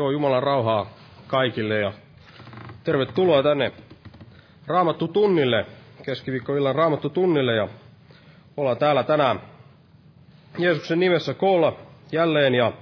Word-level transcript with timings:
Joo, 0.00 0.10
Jumalan 0.10 0.42
rauhaa 0.42 0.90
kaikille 1.26 1.78
ja 1.78 1.92
tervetuloa 2.84 3.42
tänne 3.42 3.72
Raamattu 4.66 5.08
tunnille, 5.08 5.66
keskiviikkoillan 6.02 6.74
Raamattu 6.74 7.10
tunnille 7.10 7.54
ja 7.54 7.68
ollaan 8.56 8.76
täällä 8.76 9.02
tänään 9.02 9.40
Jeesuksen 10.58 11.00
nimessä 11.00 11.34
koolla 11.34 11.76
jälleen 12.12 12.54
ja 12.54 12.72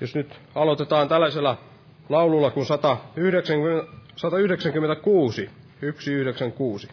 jos 0.00 0.14
nyt 0.14 0.40
aloitetaan 0.54 1.08
tällaisella 1.08 1.58
laululla 2.08 2.50
kuin 2.50 2.66
190, 2.66 3.92
196, 4.16 5.50
196. 5.80 6.88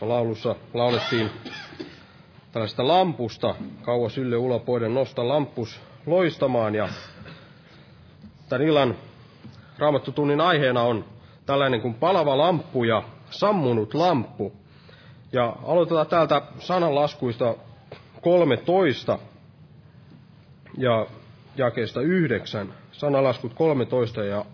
Tuossa 0.00 0.14
laulussa 0.14 0.56
laulettiin 0.74 1.30
tällaista 2.52 2.88
lampusta, 2.88 3.54
kauas 3.82 4.18
ylle 4.18 4.36
ulopoiden 4.36 4.94
nosta 4.94 5.28
lampus 5.28 5.80
loistamaan. 6.06 6.74
Ja 6.74 6.88
tämän 8.48 8.66
illan 8.66 8.96
raamattutunnin 9.78 10.40
aiheena 10.40 10.82
on 10.82 11.04
tällainen 11.46 11.80
kuin 11.80 11.94
palava 11.94 12.38
lamppu 12.38 12.84
ja 12.84 13.02
sammunut 13.30 13.94
lamppu. 13.94 14.52
Ja 15.32 15.56
aloitetaan 15.64 16.06
täältä 16.06 16.42
sananlaskuista 16.58 17.54
13 18.20 19.18
ja 20.78 21.06
jakeesta 21.56 22.00
9. 22.00 22.74
Sanalaskut 22.92 23.54
13 23.54 24.24
ja, 24.24 24.44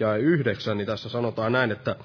ja 0.00 0.16
9, 0.16 0.76
niin 0.76 0.86
tässä 0.86 1.08
sanotaan 1.08 1.52
näin, 1.52 1.72
että 1.72 1.96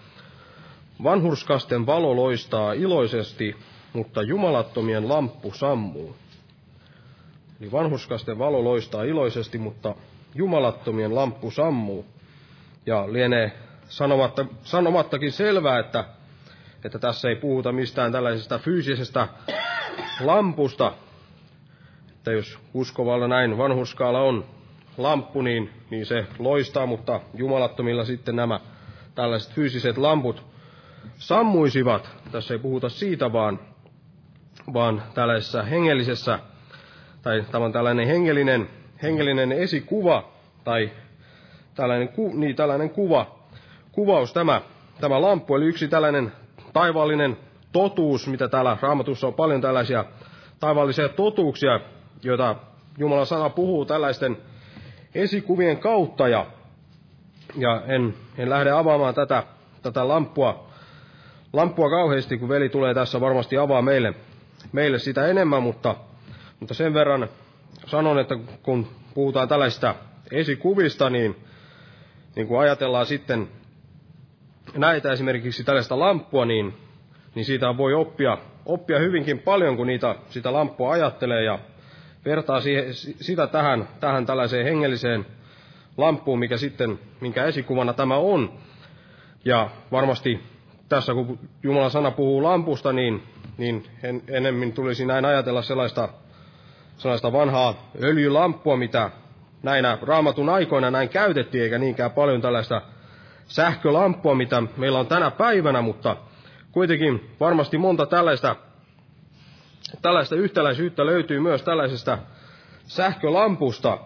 Vanhurskasten 1.03 1.85
valo 1.85 2.15
loistaa 2.15 2.73
iloisesti, 2.73 3.55
mutta 3.93 4.21
jumalattomien 4.21 5.09
lamppu 5.09 5.51
sammuu. 5.51 6.15
Eli 7.61 7.71
vanhurskasten 7.71 8.39
valo 8.39 8.63
loistaa 8.63 9.03
iloisesti, 9.03 9.57
mutta 9.57 9.95
jumalattomien 10.35 11.15
lamppu 11.15 11.51
sammuu. 11.51 12.05
Ja 12.85 13.13
lienee 13.13 13.51
sanomatta, 13.87 14.45
sanomattakin 14.63 15.31
selvää, 15.31 15.79
että, 15.79 16.05
että 16.83 16.99
tässä 16.99 17.29
ei 17.29 17.35
puhuta 17.35 17.71
mistään 17.71 18.11
tällaisesta 18.11 18.59
fyysisestä 18.59 19.27
lampusta, 20.19 20.93
että 22.09 22.31
jos 22.31 22.59
uskovalla 22.73 23.27
näin 23.27 23.57
vanhurskaalla 23.57 24.19
on 24.21 24.45
lamppu, 24.97 25.41
niin, 25.41 25.69
niin 25.89 26.05
se 26.05 26.25
loistaa, 26.39 26.85
mutta 26.85 27.19
jumalattomilla 27.33 28.05
sitten 28.05 28.35
nämä 28.35 28.59
tällaiset 29.15 29.53
fyysiset 29.53 29.97
lamput 29.97 30.54
sammuisivat. 31.17 32.09
Tässä 32.31 32.53
ei 32.53 32.59
puhuta 32.59 32.89
siitä, 32.89 33.33
vaan, 33.33 33.59
vaan 34.73 35.03
tällaisessa 35.13 35.63
hengellisessä, 35.63 36.39
tai 37.21 37.45
tämä 37.51 37.65
on 37.65 37.71
tällainen 37.71 38.07
hengellinen, 38.07 38.69
hengellinen 39.03 39.51
esikuva, 39.51 40.29
tai 40.63 40.91
tällainen, 41.75 42.07
ku, 42.09 42.31
niin, 42.35 42.55
tällainen 42.55 42.89
kuva, 42.89 43.35
kuvaus 43.91 44.33
tämä, 44.33 44.61
tämä 45.01 45.21
lamppu, 45.21 45.55
eli 45.55 45.65
yksi 45.65 45.87
tällainen 45.87 46.31
taivaallinen 46.73 47.37
totuus, 47.71 48.27
mitä 48.27 48.47
täällä 48.47 48.77
raamatussa 48.81 49.27
on 49.27 49.33
paljon 49.33 49.61
tällaisia 49.61 50.05
taivaallisia 50.59 51.09
totuuksia, 51.09 51.79
joita 52.23 52.55
Jumalan 52.97 53.25
sana 53.25 53.49
puhuu 53.49 53.85
tällaisten 53.85 54.37
esikuvien 55.15 55.77
kautta, 55.77 56.27
ja, 56.27 56.45
ja 57.57 57.81
en, 57.87 58.13
en 58.37 58.49
lähde 58.49 58.71
avaamaan 58.71 59.13
tätä, 59.13 59.43
tätä 59.81 60.07
lamppua 60.07 60.64
lamppua 61.55 61.89
kauheasti, 61.89 62.37
kun 62.37 62.49
veli 62.49 62.69
tulee 62.69 62.93
tässä 62.93 63.21
varmasti 63.21 63.57
avaa 63.57 63.81
meille, 63.81 64.13
meille 64.71 64.99
sitä 64.99 65.27
enemmän, 65.27 65.63
mutta, 65.63 65.95
mutta 66.59 66.73
sen 66.73 66.93
verran 66.93 67.29
sanon, 67.85 68.19
että 68.19 68.35
kun 68.63 68.87
puhutaan 69.13 69.47
tällaista 69.47 69.95
esikuvista, 70.31 71.09
niin, 71.09 71.35
niin 72.35 72.47
kun 72.47 72.59
ajatellaan 72.59 73.05
sitten 73.05 73.47
näitä 74.77 75.11
esimerkiksi 75.11 75.63
tällaista 75.63 75.99
lamppua, 75.99 76.45
niin, 76.45 76.73
niin 77.35 77.45
siitä 77.45 77.77
voi 77.77 77.93
oppia, 77.93 78.37
oppia 78.65 78.99
hyvinkin 78.99 79.39
paljon, 79.39 79.77
kun 79.77 79.87
niitä, 79.87 80.15
sitä 80.29 80.53
lamppua 80.53 80.91
ajattelee 80.91 81.43
ja 81.43 81.59
vertaa 82.25 82.61
siihen, 82.61 82.93
sitä 82.93 83.47
tähän, 83.47 83.87
tähän 83.99 84.25
tällaiseen 84.25 84.65
hengelliseen 84.65 85.25
lamppuun, 85.97 86.39
mikä 86.39 86.57
sitten, 86.57 86.99
minkä 87.21 87.45
esikuvana 87.45 87.93
tämä 87.93 88.15
on. 88.15 88.53
Ja 89.45 89.69
varmasti 89.91 90.54
tässä 90.89 91.13
kun 91.13 91.39
Jumalan 91.63 91.91
sana 91.91 92.11
puhuu 92.11 92.43
lampusta, 92.43 92.93
niin, 92.93 93.23
niin 93.57 93.87
en, 94.03 94.21
enemmän 94.27 94.71
tulisi 94.71 95.05
näin 95.05 95.25
ajatella 95.25 95.61
sellaista, 95.61 96.09
sellaista 96.97 97.31
vanhaa 97.31 97.91
öljylamppua, 98.03 98.77
mitä 98.77 99.09
näinä 99.63 99.97
raamatun 100.01 100.49
aikoina 100.49 100.91
näin 100.91 101.09
käytettiin, 101.09 101.63
eikä 101.63 101.77
niinkään 101.77 102.11
paljon 102.11 102.41
tällaista 102.41 102.81
sähkölamppua, 103.47 104.35
mitä 104.35 104.63
meillä 104.77 104.99
on 104.99 105.07
tänä 105.07 105.31
päivänä, 105.31 105.81
mutta 105.81 106.17
kuitenkin 106.71 107.31
varmasti 107.39 107.77
monta 107.77 108.05
tällaista, 108.05 108.55
tällaista 110.01 110.35
yhtäläisyyttä 110.35 111.05
löytyy 111.05 111.39
myös 111.39 111.63
tällaisesta 111.63 112.17
sähkölampusta 112.87 113.97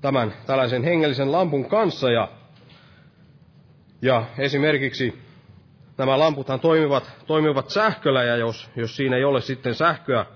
tämän 0.00 0.34
tällaisen 0.46 0.84
hengellisen 0.84 1.32
lampun 1.32 1.64
kanssa, 1.64 2.10
ja, 2.10 2.28
Ja 4.02 4.24
esimerkiksi 4.38 5.22
nämä 5.98 6.18
lamputhan 6.18 6.60
toimivat, 6.60 7.12
toimivat 7.26 7.70
sähköllä, 7.70 8.22
ja 8.22 8.36
jos, 8.36 8.70
jos 8.76 8.96
siinä 8.96 9.16
ei 9.16 9.24
ole 9.24 9.40
sitten 9.40 9.74
sähköä 9.74 10.26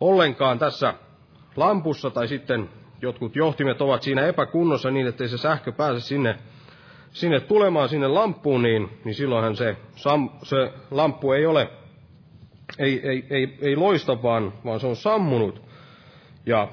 ollenkaan 0.00 0.58
tässä 0.58 0.94
lampussa, 1.56 2.10
tai 2.10 2.28
sitten 2.28 2.68
jotkut 3.02 3.36
johtimet 3.36 3.80
ovat 3.80 4.02
siinä 4.02 4.26
epäkunnossa 4.26 4.90
niin, 4.90 5.06
ettei 5.06 5.28
se 5.28 5.38
sähkö 5.38 5.72
pääse 5.72 6.00
sinne, 6.00 6.38
sinne 7.10 7.40
tulemaan 7.40 7.88
sinne 7.88 8.08
lampuun, 8.08 8.62
niin, 8.62 9.00
niin 9.04 9.14
silloinhan 9.14 9.56
se, 9.56 9.76
sam, 9.96 10.30
se 10.42 10.72
lamppu 10.90 11.32
ei 11.32 11.46
ole, 11.46 11.70
ei, 12.78 13.08
ei, 13.08 13.26
ei, 13.30 13.58
ei 13.60 13.76
loista, 13.76 14.22
vaan, 14.22 14.52
vaan 14.64 14.80
se 14.80 14.86
on 14.86 14.96
sammunut. 14.96 15.62
Ja, 16.46 16.68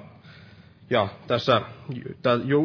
ja 0.90 1.08
tässä 1.28 1.62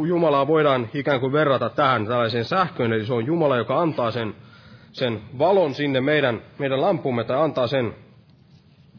Jumalaa 0.07 0.47
voidaan 0.47 0.89
ikään 0.95 1.21
kuin 1.21 1.33
verrata 1.33 1.71
tähän 1.71 2.07
tällaiseen 2.07 2.45
sähköön, 2.45 2.93
eli 2.93 3.07
se 3.07 3.13
on 3.13 3.27
Jumala, 3.27 3.57
joka 3.57 3.81
antaa 3.81 4.11
sen, 4.11 4.35
sen 4.93 5.21
valon 5.39 5.75
sinne 5.75 6.01
meidän, 6.01 6.43
meidän 6.59 6.81
lampumme, 6.81 7.25
tai 7.25 7.37
antaa 7.37 7.67
sen, 7.67 7.95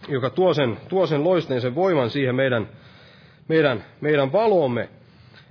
joka 0.07 0.29
tuo 0.29 0.53
sen, 0.53 0.77
tuo 0.89 1.07
sen 1.07 1.23
loisteen, 1.23 1.61
sen 1.61 1.75
voiman 1.75 2.09
siihen 2.09 2.35
meidän, 2.35 2.69
meidän, 3.47 3.83
meidän 4.01 4.31
valomme. 4.31 4.89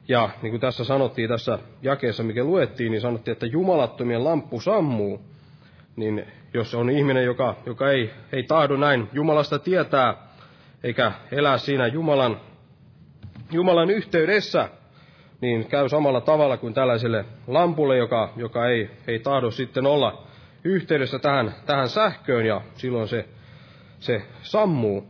Ja 0.09 0.31
niin 0.43 0.51
kuin 0.51 0.61
tässä 0.61 0.85
sanottiin 0.85 1.29
tässä 1.29 1.59
jakeessa, 1.83 2.23
mikä 2.23 2.45
luettiin, 2.45 2.93
niin 2.93 3.01
sanottiin, 3.01 3.33
että 3.33 3.47
jumalattomien 3.47 4.25
lamppu 4.25 4.61
sammuu. 4.61 5.21
Niin 5.97 6.25
jos 6.55 6.75
on 6.75 6.91
ihminen, 6.91 7.25
joka, 7.25 7.57
joka 7.67 7.91
ei, 7.91 8.11
ei 8.33 8.43
tahdo 8.43 8.77
näin 8.77 9.09
Jumalasta 9.13 9.59
tietää, 9.59 10.15
eikä 10.83 11.13
elää 11.33 11.59
siinä 11.59 11.87
Jumalan, 11.87 12.41
Jumalan 13.53 13.91
yhteydessä, 13.91 14.69
niin 15.41 15.67
käy 15.67 15.89
samalla 15.89 16.21
tavalla 16.21 16.57
kuin 16.57 16.75
tällaiselle 16.75 17.25
lampulle, 17.47 17.97
joka, 17.97 18.33
joka 18.37 18.67
ei, 18.67 18.91
ei 19.07 19.19
tahdo 19.19 19.51
sitten 19.51 19.87
olla 19.87 20.30
yhteydessä 20.65 21.19
tähän, 21.19 21.55
tähän 21.67 21.89
sähköön, 21.89 22.47
ja 22.47 22.61
silloin 22.75 23.09
se, 23.09 23.29
se 23.99 24.23
sammuu. 24.43 25.09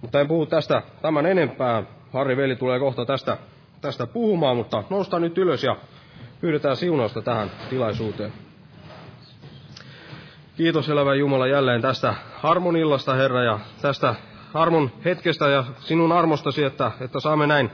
Mutta 0.00 0.20
en 0.20 0.28
puhu 0.28 0.46
tästä 0.46 0.82
tämän 1.02 1.26
enempää. 1.26 1.82
Harri 2.12 2.36
veli 2.36 2.56
tulee 2.56 2.78
kohta 2.78 3.04
tästä, 3.04 3.36
tästä 3.80 4.06
puhumaan, 4.06 4.56
mutta 4.56 4.84
nousta 4.90 5.18
nyt 5.18 5.38
ylös 5.38 5.64
ja 5.64 5.76
pyydetään 6.40 6.76
siunausta 6.76 7.22
tähän 7.22 7.50
tilaisuuteen. 7.70 8.32
Kiitos 10.56 10.88
elävä 10.88 11.14
Jumala 11.14 11.46
jälleen 11.46 11.82
tästä 11.82 12.14
harmonillasta, 12.36 13.14
Herra, 13.14 13.42
ja 13.42 13.58
tästä 13.82 14.14
armon 14.54 14.90
hetkestä 15.04 15.48
ja 15.48 15.64
sinun 15.78 16.12
armostasi, 16.12 16.64
että, 16.64 16.90
että 17.00 17.20
saamme 17.20 17.46
näin 17.46 17.70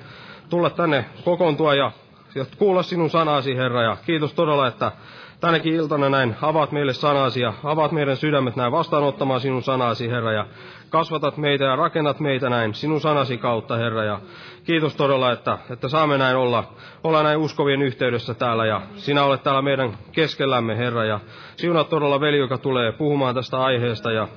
tulla 0.50 0.70
tänne 0.70 1.04
kokoontua 1.24 1.74
ja, 1.74 1.92
ja 2.34 2.46
kuulla 2.58 2.82
sinun 2.82 3.10
sanasi, 3.10 3.56
Herra. 3.56 3.82
Ja 3.82 3.96
kiitos 4.06 4.34
todella, 4.34 4.66
että 4.66 4.92
tänäkin 5.40 5.74
iltana 5.74 6.08
näin 6.08 6.36
avaat 6.42 6.72
meille 6.72 6.92
sanasi 6.92 7.40
ja 7.40 7.52
avaat 7.64 7.92
meidän 7.92 8.16
sydämet 8.16 8.56
näin 8.56 8.72
vastaanottamaan 8.72 9.40
sinun 9.40 9.62
sanasi, 9.62 10.10
Herra. 10.10 10.32
Ja 10.32 10.46
kasvatat 10.90 11.36
meitä 11.36 11.64
ja 11.64 11.76
rakennat 11.76 12.20
meitä 12.20 12.50
näin 12.50 12.74
sinun 12.74 13.00
sanasi 13.00 13.38
kautta, 13.38 13.76
Herra. 13.76 14.04
Ja 14.04 14.20
kiitos 14.64 14.96
todella, 14.96 15.32
että, 15.32 15.58
että 15.70 15.88
saamme 15.88 16.18
näin 16.18 16.36
olla, 16.36 16.64
olla 17.04 17.22
näin 17.22 17.38
uskovien 17.38 17.82
yhteydessä 17.82 18.34
täällä 18.34 18.66
ja 18.66 18.82
sinä 18.96 19.24
olet 19.24 19.42
täällä 19.42 19.62
meidän 19.62 19.98
keskellämme, 20.12 20.76
Herra. 20.76 21.04
Ja 21.04 21.20
sinä 21.56 21.84
todella 21.84 22.20
veli, 22.20 22.38
joka 22.38 22.58
tulee 22.58 22.92
puhumaan 22.92 23.34
tästä 23.34 23.58
aiheesta 23.58 24.12
ja 24.12 24.28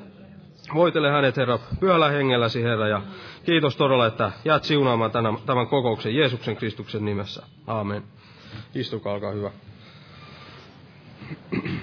Voitele 0.73 1.11
hänet, 1.11 1.37
Herra, 1.37 1.59
pyhällä 1.79 2.09
hengelläsi, 2.09 2.63
Herra, 2.63 2.87
ja 2.87 3.01
kiitos 3.45 3.77
todella, 3.77 4.05
että 4.05 4.31
jäät 4.45 4.63
siunaamaan 4.63 5.11
tämän, 5.11 5.37
tämän 5.45 5.67
kokouksen 5.67 6.15
Jeesuksen 6.15 6.55
Kristuksen 6.55 7.05
nimessä. 7.05 7.45
Aamen. 7.67 8.03
Istukaa, 8.75 9.13
olkaa 9.13 9.31
hyvä. 9.31 9.51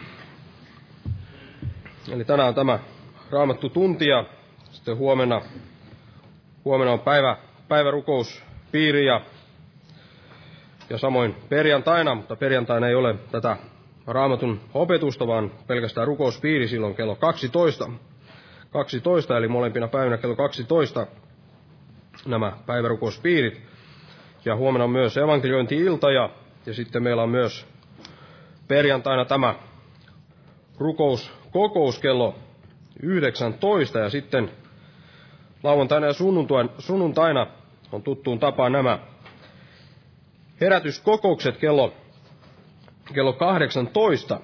Eli 2.12 2.24
tänään 2.24 2.48
on 2.48 2.54
tämä 2.54 2.78
raamattu 3.30 3.68
tunti 3.68 4.08
ja 4.08 4.24
sitten 4.70 4.96
huomenna, 4.96 5.42
huomenna 6.64 6.92
on 6.92 7.00
päivä, 7.00 7.36
päivärukouspiiri 7.68 9.06
ja, 9.06 9.20
ja 10.90 10.98
samoin 10.98 11.36
perjantaina, 11.48 12.14
mutta 12.14 12.36
perjantaina 12.36 12.88
ei 12.88 12.94
ole 12.94 13.14
tätä 13.30 13.56
raamatun 14.06 14.60
opetusta, 14.74 15.26
vaan 15.26 15.50
pelkästään 15.66 16.06
rukouspiiri 16.06 16.68
silloin 16.68 16.94
kello 16.94 17.16
12. 17.16 17.90
12, 18.70 19.36
eli 19.36 19.48
molempina 19.48 19.88
päivinä 19.88 20.18
kello 20.18 20.36
12 20.36 21.06
nämä 22.26 22.52
päivärukouspiirit. 22.66 23.62
Ja 24.44 24.56
huomenna 24.56 24.84
on 24.84 24.90
myös 24.90 25.16
evankeliointi-ilta 25.16 26.10
ja, 26.10 26.30
ja 26.66 26.74
sitten 26.74 27.02
meillä 27.02 27.22
on 27.22 27.30
myös 27.30 27.66
perjantaina 28.68 29.24
tämä 29.24 29.54
rukouskokous 30.78 31.98
kello 31.98 32.34
19 33.02 33.98
ja 33.98 34.10
sitten 34.10 34.50
lauantaina 35.62 36.06
ja 36.06 36.12
sunnuntaina, 36.78 37.46
on 37.92 38.02
tuttuun 38.02 38.38
tapaan 38.38 38.72
nämä 38.72 38.98
herätyskokoukset 40.60 41.56
kello, 41.56 41.94
kello 43.14 43.32
18. 43.32 44.40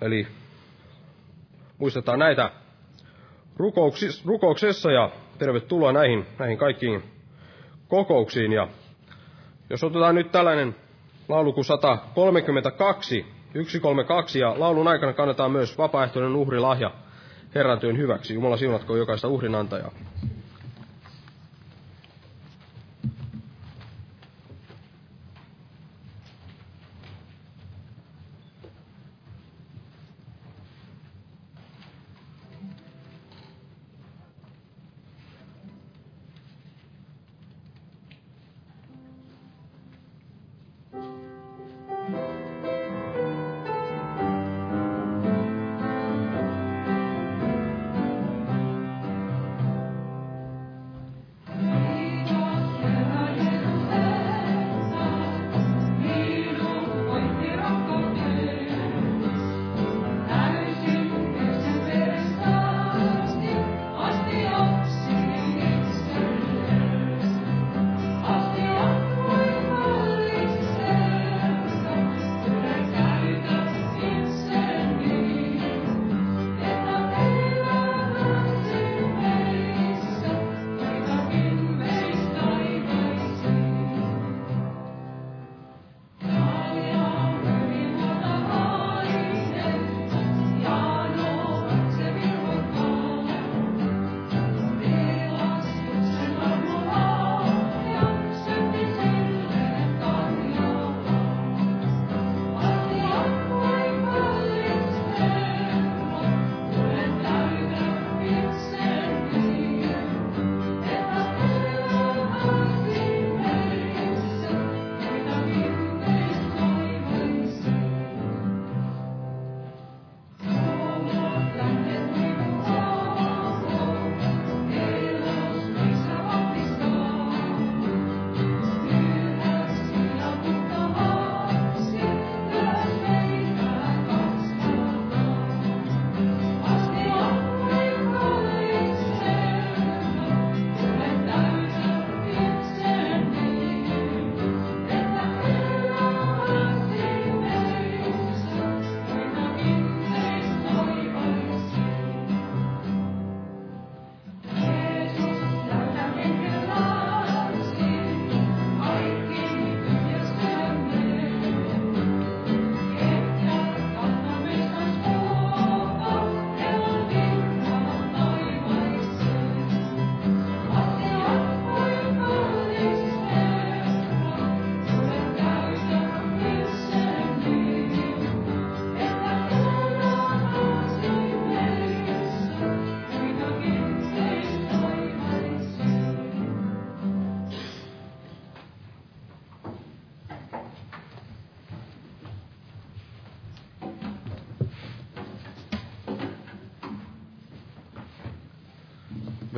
Eli 0.00 0.26
muistetaan 1.78 2.18
näitä 2.18 2.50
rukouksessa 4.24 4.90
ja 4.92 5.10
tervetuloa 5.38 5.92
näihin, 5.92 6.26
näihin 6.38 6.58
kaikkiin 6.58 7.02
kokouksiin. 7.88 8.52
Ja 8.52 8.68
jos 9.70 9.84
otetaan 9.84 10.14
nyt 10.14 10.32
tällainen 10.32 10.76
laulu 11.28 11.52
kuin 11.52 11.64
132, 11.64 13.26
132 13.52 14.38
ja 14.38 14.54
laulun 14.58 14.88
aikana 14.88 15.12
kannetaan 15.12 15.50
myös 15.50 15.78
vapaaehtoinen 15.78 16.36
uhrilahja 16.36 16.90
Herran 17.54 17.78
työn 17.78 17.98
hyväksi. 17.98 18.34
Jumala 18.34 18.56
siunatko 18.56 18.96
jokaista 18.96 19.28
uhrinantajaa. 19.28 19.90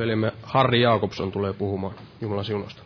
Veljemme 0.05 0.33
Harri 0.43 0.81
Jaakobson 0.81 1.31
tulee 1.31 1.53
puhumaan 1.53 1.95
Jumalan 2.21 2.45
siunosta. 2.45 2.81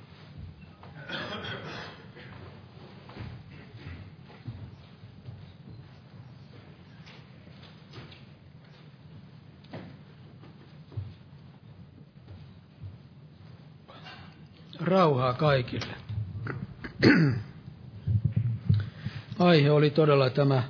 Rauhaa 14.80 15.34
kaikille. 15.34 15.94
Aihe 19.40 19.72
oli 19.72 19.90
todella 19.90 20.30
tämä 20.30 20.64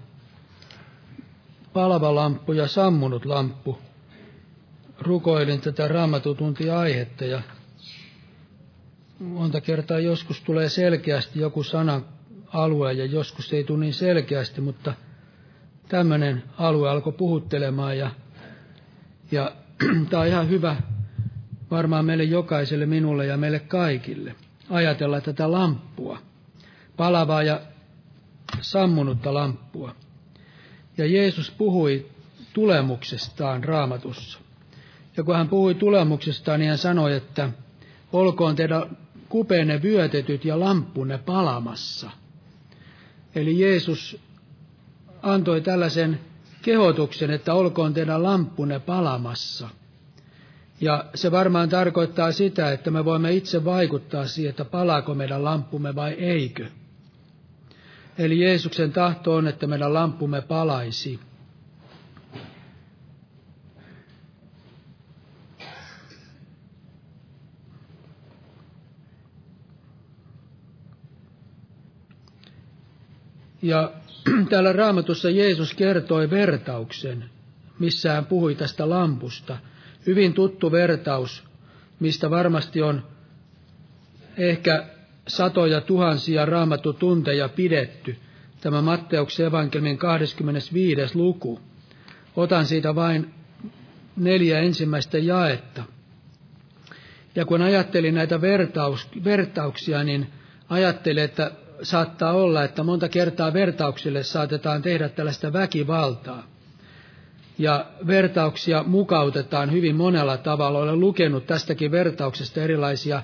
palava 1.73 2.15
lamppu 2.15 2.53
ja 2.53 2.67
sammunut 2.67 3.25
lamppu. 3.25 3.88
Rukoilin 5.09 5.61
tätä 5.61 5.87
raamatutunti-aihetta 5.87 7.25
ja 7.25 7.41
monta 9.19 9.61
kertaa 9.61 9.99
joskus 9.99 10.41
tulee 10.41 10.69
selkeästi 10.69 11.39
joku 11.39 11.63
sana 11.63 12.01
alue 12.53 12.93
ja 12.93 13.05
joskus 13.05 13.53
ei 13.53 13.63
tule 13.63 13.79
niin 13.79 13.93
selkeästi, 13.93 14.61
mutta 14.61 14.93
tämmöinen 15.87 16.43
alue 16.57 16.89
alkoi 16.89 17.13
puhuttelemaan 17.13 17.97
ja, 17.97 18.11
ja 19.31 19.51
tämä 20.09 20.21
on 20.21 20.27
ihan 20.27 20.49
hyvä 20.49 20.75
varmaan 21.71 22.05
meille 22.05 22.23
jokaiselle, 22.23 22.85
minulle 22.85 23.25
ja 23.25 23.37
meille 23.37 23.59
kaikille 23.59 24.35
ajatella 24.69 25.21
tätä 25.21 25.51
lamppua, 25.51 26.19
palavaa 26.97 27.43
ja 27.43 27.61
sammunutta 28.61 29.33
lamppua. 29.33 29.95
Ja 30.97 31.05
Jeesus 31.05 31.51
puhui 31.51 32.05
tulemuksestaan 32.53 33.63
raamatussa. 33.63 34.48
Ja 35.19 35.23
kun 35.23 35.36
hän 35.36 35.49
puhui 35.49 35.75
tulemuksestaan, 35.75 36.60
niin 36.60 36.69
hän 36.69 36.77
sanoi, 36.77 37.13
että 37.13 37.49
olkoon 38.13 38.55
teidän 38.55 38.97
kupeenne 39.29 39.82
vyötetyt 39.82 40.45
ja 40.45 40.60
lamppunne 40.60 41.17
palamassa. 41.17 42.12
Eli 43.36 43.60
Jeesus 43.60 44.19
antoi 45.21 45.62
tällaisen 45.62 46.19
kehotuksen, 46.62 47.32
että 47.32 47.53
olkoon 47.53 47.93
teidän 47.93 48.23
lamppunne 48.23 48.79
palamassa. 48.79 49.69
Ja 50.82 51.05
se 51.15 51.32
varmaan 51.32 51.69
tarkoittaa 51.69 52.32
sitä, 52.32 52.71
että 52.71 52.91
me 52.91 53.05
voimme 53.05 53.34
itse 53.34 53.65
vaikuttaa 53.65 54.27
siihen, 54.27 54.49
että 54.49 54.65
palaako 54.65 55.15
meidän 55.15 55.43
lamppumme 55.43 55.95
vai 55.95 56.12
eikö. 56.12 56.67
Eli 58.17 58.39
Jeesuksen 58.39 58.91
tahto 58.91 59.36
on, 59.36 59.47
että 59.47 59.67
meidän 59.67 59.93
lampumme 59.93 60.41
palaisi. 60.41 61.19
Ja 73.61 73.91
täällä 74.49 74.73
raamatussa 74.73 75.29
Jeesus 75.29 75.73
kertoi 75.73 76.29
vertauksen, 76.29 77.25
missä 77.79 78.13
hän 78.13 78.25
puhui 78.25 78.55
tästä 78.55 78.89
lampusta. 78.89 79.57
Hyvin 80.05 80.33
tuttu 80.33 80.71
vertaus, 80.71 81.43
mistä 81.99 82.29
varmasti 82.29 82.81
on 82.81 83.03
ehkä 84.37 84.85
satoja 85.27 85.81
tuhansia 85.81 86.45
raamatutunteja 86.45 87.49
pidetty. 87.49 88.15
Tämä 88.61 88.81
Matteuksen 88.81 89.45
evankelmin 89.45 89.97
25. 89.97 91.17
luku. 91.17 91.59
Otan 92.35 92.65
siitä 92.65 92.95
vain 92.95 93.33
neljä 94.15 94.59
ensimmäistä 94.59 95.17
jaetta. 95.17 95.83
Ja 97.35 97.45
kun 97.45 97.61
ajattelin 97.61 98.15
näitä 98.15 98.41
vertaus, 98.41 99.07
vertauksia, 99.23 100.03
niin 100.03 100.27
ajattelin, 100.69 101.23
että 101.23 101.51
saattaa 101.83 102.33
olla, 102.33 102.63
että 102.63 102.83
monta 102.83 103.09
kertaa 103.09 103.53
vertauksille 103.53 104.23
saatetaan 104.23 104.81
tehdä 104.81 105.09
tällaista 105.09 105.53
väkivaltaa. 105.53 106.43
Ja 107.57 107.85
vertauksia 108.07 108.83
mukautetaan 108.83 109.71
hyvin 109.71 109.95
monella 109.95 110.37
tavalla. 110.37 110.79
Olen 110.79 110.99
lukenut 110.99 111.45
tästäkin 111.47 111.91
vertauksesta 111.91 112.61
erilaisia 112.61 113.23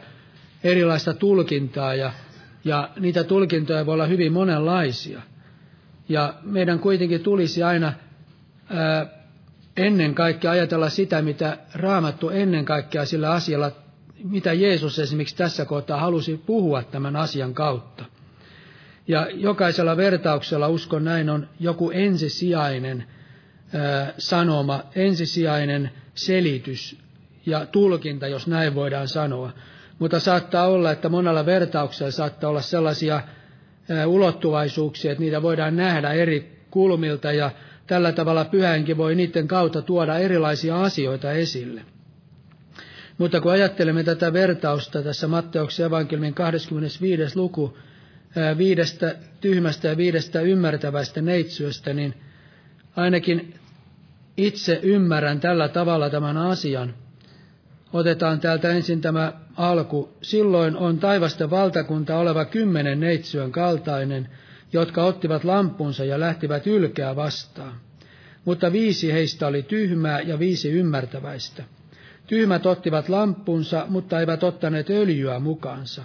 erilaista 0.66 1.14
tulkintaa 1.14 1.96
ja, 1.96 2.12
ja 2.66 2.90
niitä 3.00 3.24
tulkintoja 3.24 3.86
voi 3.86 3.94
olla 3.94 4.06
hyvin 4.06 4.34
monenlaisia. 4.34 5.22
Ja 6.10 6.34
meidän 6.44 6.80
kuitenkin 6.80 7.22
tulisi 7.22 7.64
aina 7.64 7.94
ää, 8.70 9.06
ennen 9.78 10.16
kaikkea 10.16 10.52
ajatella 10.52 10.90
sitä, 10.90 11.22
mitä 11.22 11.58
raamattu 11.74 12.30
ennen 12.30 12.66
kaikkea 12.66 13.06
sillä 13.06 13.32
asialla, 13.32 13.72
mitä 14.24 14.54
Jeesus 14.54 15.00
esimerkiksi 15.00 15.36
tässä 15.36 15.66
kohtaa 15.66 16.00
halusi 16.00 16.42
puhua 16.46 16.84
tämän 16.84 17.16
asian 17.16 17.54
kautta. 17.54 18.06
Ja 19.08 19.28
jokaisella 19.34 19.98
vertauksella, 19.98 20.68
uskon 20.68 21.04
näin, 21.04 21.30
on 21.30 21.48
joku 21.60 21.92
ensisijainen 21.92 23.04
sanoma, 24.18 24.84
ensisijainen 24.96 25.92
selitys 26.14 26.98
ja 27.46 27.66
tulkinta, 27.66 28.28
jos 28.28 28.48
näin 28.48 28.76
voidaan 28.76 29.08
sanoa. 29.08 29.52
Mutta 30.00 30.20
saattaa 30.20 30.68
olla, 30.68 30.92
että 30.92 31.10
monella 31.10 31.46
vertauksella 31.46 32.12
saattaa 32.12 32.50
olla 32.50 32.62
sellaisia 32.62 33.22
ulottuvaisuuksia, 34.08 35.12
että 35.12 35.24
niitä 35.24 35.42
voidaan 35.42 35.76
nähdä 35.76 36.12
eri 36.14 36.62
kulmilta 36.72 37.32
ja 37.32 37.52
tällä 37.88 38.12
tavalla 38.12 38.46
pyhänkin 38.46 38.98
voi 38.98 39.16
niiden 39.16 39.48
kautta 39.48 39.82
tuoda 39.82 40.18
erilaisia 40.18 40.82
asioita 40.82 41.32
esille. 41.32 41.82
Mutta 43.18 43.42
kun 43.42 43.52
ajattelemme 43.52 44.04
tätä 44.04 44.34
vertausta 44.34 45.02
tässä 45.04 45.28
Matteuksen 45.28 45.86
evankelmin 45.86 46.34
25. 46.34 47.38
luku 47.38 47.78
viidestä 48.58 49.16
tyhmästä 49.42 49.88
ja 49.88 49.98
viidestä 49.98 50.42
ymmärtävästä 50.42 51.22
neitsyöstä, 51.22 51.94
niin 51.94 52.14
ainakin 52.96 53.54
itse 54.38 54.80
ymmärrän 54.84 55.40
tällä 55.40 55.68
tavalla 55.68 56.10
tämän 56.10 56.38
asian– 56.38 56.94
Otetaan 57.96 58.40
täältä 58.40 58.70
ensin 58.70 59.02
tämä 59.02 59.34
alku. 59.58 60.10
Silloin 60.22 60.78
on 60.78 61.00
taivasta 61.00 61.50
valtakunta 61.50 62.18
oleva 62.18 62.46
kymmenen 62.46 63.00
neitsyön 63.00 63.52
kaltainen, 63.52 64.30
jotka 64.74 65.04
ottivat 65.04 65.44
lampunsa 65.44 66.04
ja 66.06 66.20
lähtivät 66.20 66.68
ylkeä 66.68 67.16
vastaan. 67.16 67.74
Mutta 68.46 68.72
viisi 68.72 69.14
heistä 69.14 69.48
oli 69.48 69.64
tyhmää 69.64 70.22
ja 70.22 70.40
viisi 70.40 70.72
ymmärtäväistä. 70.72 71.64
Tyhmät 72.28 72.66
ottivat 72.66 73.10
lampunsa, 73.10 73.86
mutta 73.90 74.20
eivät 74.20 74.44
ottaneet 74.44 74.90
öljyä 74.90 75.40
mukaansa. 75.40 76.04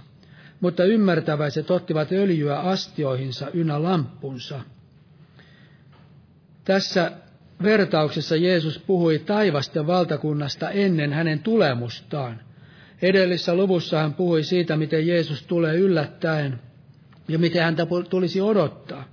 Mutta 0.60 0.84
ymmärtäväiset 0.84 1.70
ottivat 1.70 2.12
öljyä 2.12 2.58
astioihinsa 2.60 3.46
ynä 3.54 3.82
lampunsa. 3.82 4.60
Tässä 6.64 7.12
vertauksessa 7.62 8.36
Jeesus 8.36 8.78
puhui 8.78 9.18
taivasten 9.18 9.86
valtakunnasta 9.86 10.70
ennen 10.70 11.12
hänen 11.12 11.38
tulemustaan. 11.38 12.40
Edellisessä 13.02 13.54
luvussa 13.54 13.98
hän 13.98 14.14
puhui 14.14 14.42
siitä, 14.42 14.76
miten 14.76 15.06
Jeesus 15.06 15.42
tulee 15.42 15.76
yllättäen 15.76 16.60
ja 17.28 17.38
miten 17.38 17.62
häntä 17.62 17.86
tulisi 18.10 18.40
odottaa. 18.40 19.04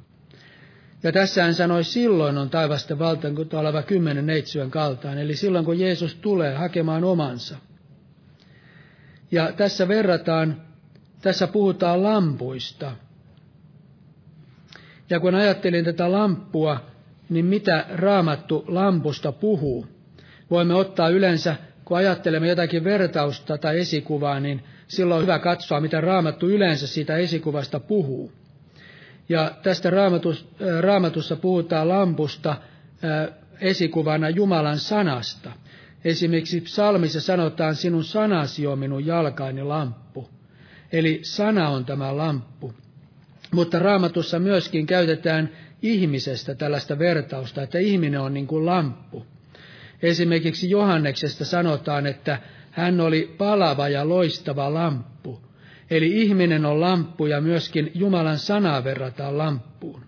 Ja 1.03 1.11
tässä 1.11 1.43
hän 1.43 1.53
sanoi, 1.53 1.83
silloin 1.83 2.37
on 2.37 2.49
taivasten 2.49 2.99
valtakunta 2.99 3.59
oleva 3.59 3.83
kymmenen 3.83 4.25
neitsyön 4.25 4.71
kaltaan, 4.71 5.17
eli 5.17 5.35
silloin 5.35 5.65
kun 5.65 5.79
Jeesus 5.79 6.15
tulee 6.15 6.55
hakemaan 6.55 7.03
omansa. 7.03 7.57
Ja 9.31 9.51
tässä 9.51 9.87
verrataan, 9.87 10.66
tässä 11.27 11.47
puhutaan 11.47 12.03
lampuista. 12.03 12.91
Ja 15.09 15.19
kun 15.19 15.35
ajattelin 15.35 15.85
tätä 15.85 16.11
lamppua, 16.11 16.81
niin 17.29 17.45
mitä 17.45 17.85
raamattu 17.89 18.65
lampusta 18.67 19.31
puhuu? 19.31 19.87
Voimme 20.51 20.73
ottaa 20.73 21.09
yleensä, 21.09 21.55
kun 21.85 21.97
ajattelemme 21.97 22.47
jotakin 22.47 22.83
vertausta 22.83 23.57
tai 23.57 23.79
esikuvaa, 23.79 24.39
niin 24.39 24.63
silloin 24.87 25.17
on 25.17 25.23
hyvä 25.23 25.39
katsoa, 25.39 25.81
mitä 25.81 26.01
raamattu 26.01 26.49
yleensä 26.49 26.87
siitä 26.87 27.17
esikuvasta 27.17 27.79
puhuu. 27.79 28.31
Ja 29.29 29.51
tästä 29.63 29.89
äh, 29.89 29.93
raamatussa 30.81 31.35
puhutaan 31.35 31.89
lampusta 31.89 32.49
äh, 32.51 32.57
esikuvana 33.61 34.29
Jumalan 34.29 34.79
sanasta. 34.79 35.51
Esimerkiksi 36.05 36.61
psalmissa 36.61 37.21
sanotaan, 37.21 37.75
sinun 37.75 38.03
sanasi 38.03 38.67
on 38.67 38.79
minun 38.79 39.05
jalkaini 39.05 39.63
lamppu. 39.63 40.36
Eli 40.91 41.19
sana 41.23 41.69
on 41.69 41.85
tämä 41.85 42.17
lamppu. 42.17 42.73
Mutta 43.53 43.79
raamatussa 43.79 44.39
myöskin 44.39 44.85
käytetään 44.87 45.49
ihmisestä 45.81 46.55
tällaista 46.55 46.99
vertausta, 46.99 47.61
että 47.63 47.79
ihminen 47.79 48.21
on 48.21 48.33
niin 48.33 48.47
kuin 48.47 48.65
lamppu. 48.65 49.25
Esimerkiksi 50.01 50.69
Johanneksesta 50.69 51.45
sanotaan, 51.45 52.07
että 52.07 52.39
hän 52.71 53.01
oli 53.01 53.35
palava 53.37 53.89
ja 53.89 54.09
loistava 54.09 54.73
lamppu. 54.73 55.41
Eli 55.89 56.21
ihminen 56.21 56.65
on 56.65 56.81
lamppu 56.81 57.25
ja 57.25 57.41
myöskin 57.41 57.91
Jumalan 57.95 58.37
sanaa 58.39 58.83
verrataan 58.83 59.37
lamppuun. 59.37 60.01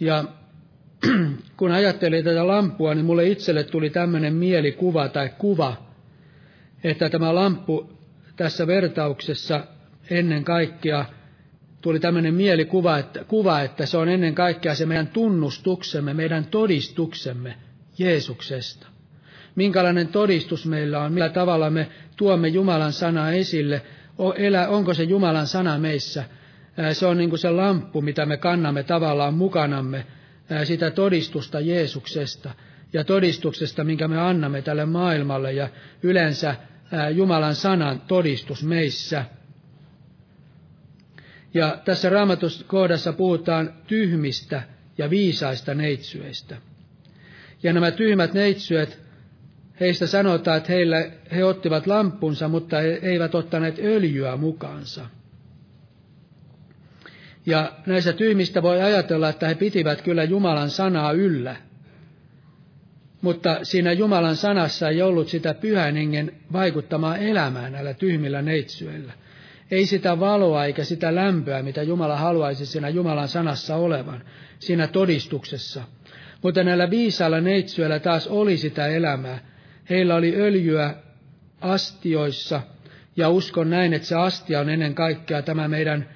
Ja 0.00 0.24
kun 1.56 1.72
ajattelin 1.72 2.24
tätä 2.24 2.46
lampua, 2.46 2.94
niin 2.94 3.04
mulle 3.04 3.28
itselle 3.28 3.64
tuli 3.64 3.90
tämmöinen 3.90 4.34
mielikuva 4.34 5.08
tai 5.08 5.30
kuva, 5.38 5.76
että 6.84 7.10
tämä 7.10 7.34
lamppu 7.34 7.90
tässä 8.36 8.66
vertauksessa 8.66 9.66
ennen 10.10 10.44
kaikkea 10.44 11.04
tuli 11.82 12.00
tämmöinen 12.00 12.34
mielikuva, 12.34 12.98
että, 12.98 13.24
kuva, 13.24 13.60
että 13.60 13.86
se 13.86 13.98
on 13.98 14.08
ennen 14.08 14.34
kaikkea 14.34 14.74
se 14.74 14.86
meidän 14.86 15.06
tunnustuksemme, 15.06 16.14
meidän 16.14 16.44
todistuksemme 16.44 17.54
Jeesuksesta. 17.98 18.86
Minkälainen 19.54 20.08
todistus 20.08 20.66
meillä 20.66 21.00
on, 21.00 21.12
millä 21.12 21.28
tavalla 21.28 21.70
me 21.70 21.88
tuomme 22.16 22.48
Jumalan 22.48 22.92
sanaa 22.92 23.32
esille, 23.32 23.82
onko 24.68 24.94
se 24.94 25.02
Jumalan 25.02 25.46
sana 25.46 25.78
meissä. 25.78 26.24
Se 26.92 27.06
on 27.06 27.16
niin 27.18 27.28
kuin 27.28 27.38
se 27.38 27.50
lamppu, 27.50 28.02
mitä 28.02 28.26
me 28.26 28.36
kannamme 28.36 28.82
tavallaan 28.82 29.34
mukanamme, 29.34 30.06
sitä 30.64 30.90
todistusta 30.90 31.60
Jeesuksesta 31.60 32.50
ja 32.92 33.04
todistuksesta, 33.04 33.84
minkä 33.84 34.08
me 34.08 34.20
annamme 34.20 34.62
tälle 34.62 34.86
maailmalle 34.86 35.52
ja 35.52 35.68
yleensä 36.02 36.54
Jumalan 37.14 37.54
sanan 37.54 38.00
todistus 38.00 38.64
meissä. 38.64 39.24
Ja 41.54 41.78
tässä 41.84 42.10
raamatuskohdassa 42.10 43.12
puhutaan 43.12 43.74
tyhmistä 43.86 44.62
ja 44.98 45.10
viisaista 45.10 45.74
neitsyöistä. 45.74 46.56
Ja 47.62 47.72
nämä 47.72 47.90
tyhmät 47.90 48.34
neitsyöt, 48.34 48.98
heistä 49.80 50.06
sanotaan, 50.06 50.56
että 50.56 50.72
heille, 50.72 51.12
he 51.32 51.44
ottivat 51.44 51.86
lampunsa, 51.86 52.48
mutta 52.48 52.80
he 52.80 52.98
eivät 53.02 53.34
ottaneet 53.34 53.78
öljyä 53.78 54.36
mukaansa. 54.36 55.06
Ja 57.46 57.72
näissä 57.86 58.12
tyhmistä 58.12 58.62
voi 58.62 58.82
ajatella, 58.82 59.28
että 59.28 59.48
he 59.48 59.54
pitivät 59.54 60.02
kyllä 60.02 60.24
Jumalan 60.24 60.70
sanaa 60.70 61.12
yllä, 61.12 61.56
mutta 63.20 63.58
siinä 63.62 63.92
Jumalan 63.92 64.36
sanassa 64.36 64.88
ei 64.88 65.02
ollut 65.02 65.28
sitä 65.28 65.54
pyhän 65.54 65.96
hengen 65.96 66.32
vaikuttamaa 66.52 67.16
elämää 67.16 67.70
näillä 67.70 67.94
tyhmillä 67.94 68.42
neitsyöillä. 68.42 69.12
Ei 69.70 69.86
sitä 69.86 70.20
valoa 70.20 70.64
eikä 70.64 70.84
sitä 70.84 71.14
lämpöä, 71.14 71.62
mitä 71.62 71.82
Jumala 71.82 72.16
haluaisi 72.16 72.66
siinä 72.66 72.88
Jumalan 72.88 73.28
sanassa 73.28 73.76
olevan, 73.76 74.24
siinä 74.58 74.86
todistuksessa. 74.86 75.82
Mutta 76.42 76.64
näillä 76.64 76.90
viisailla 76.90 77.40
neitsyöillä 77.40 77.98
taas 77.98 78.26
oli 78.26 78.56
sitä 78.56 78.86
elämää. 78.86 79.38
Heillä 79.90 80.14
oli 80.14 80.36
öljyä 80.36 80.94
astioissa, 81.60 82.62
ja 83.16 83.28
uskon 83.28 83.70
näin, 83.70 83.92
että 83.92 84.08
se 84.08 84.14
astia 84.16 84.60
on 84.60 84.70
ennen 84.70 84.94
kaikkea 84.94 85.42
tämä 85.42 85.68
meidän 85.68 86.08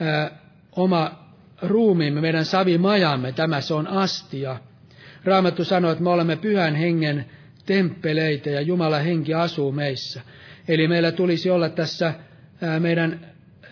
ää, 0.00 0.43
oma 0.76 1.24
ruumiimme, 1.62 2.20
meidän 2.20 2.44
savimajamme, 2.44 3.32
tämä 3.32 3.60
se 3.60 3.74
on 3.74 3.86
astia. 3.86 4.56
Raamattu 5.24 5.64
sanoo, 5.64 5.90
että 5.92 6.04
me 6.04 6.10
olemme 6.10 6.36
pyhän 6.36 6.74
hengen 6.74 7.24
temppeleitä 7.66 8.50
ja 8.50 8.60
Jumala 8.60 8.98
henki 8.98 9.34
asuu 9.34 9.72
meissä. 9.72 10.20
Eli 10.68 10.88
meillä 10.88 11.12
tulisi 11.12 11.50
olla 11.50 11.68
tässä 11.68 12.14
meidän 12.78 13.26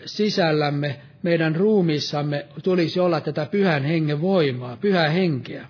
sisällämme, 0.05 0.99
meidän 1.23 1.55
ruumiissamme 1.55 2.45
tulisi 2.63 2.99
olla 2.99 3.21
tätä 3.21 3.45
pyhän 3.45 3.83
hengen 3.83 4.21
voimaa, 4.21 4.77
pyhää 4.77 5.09
henkeä. 5.09 5.67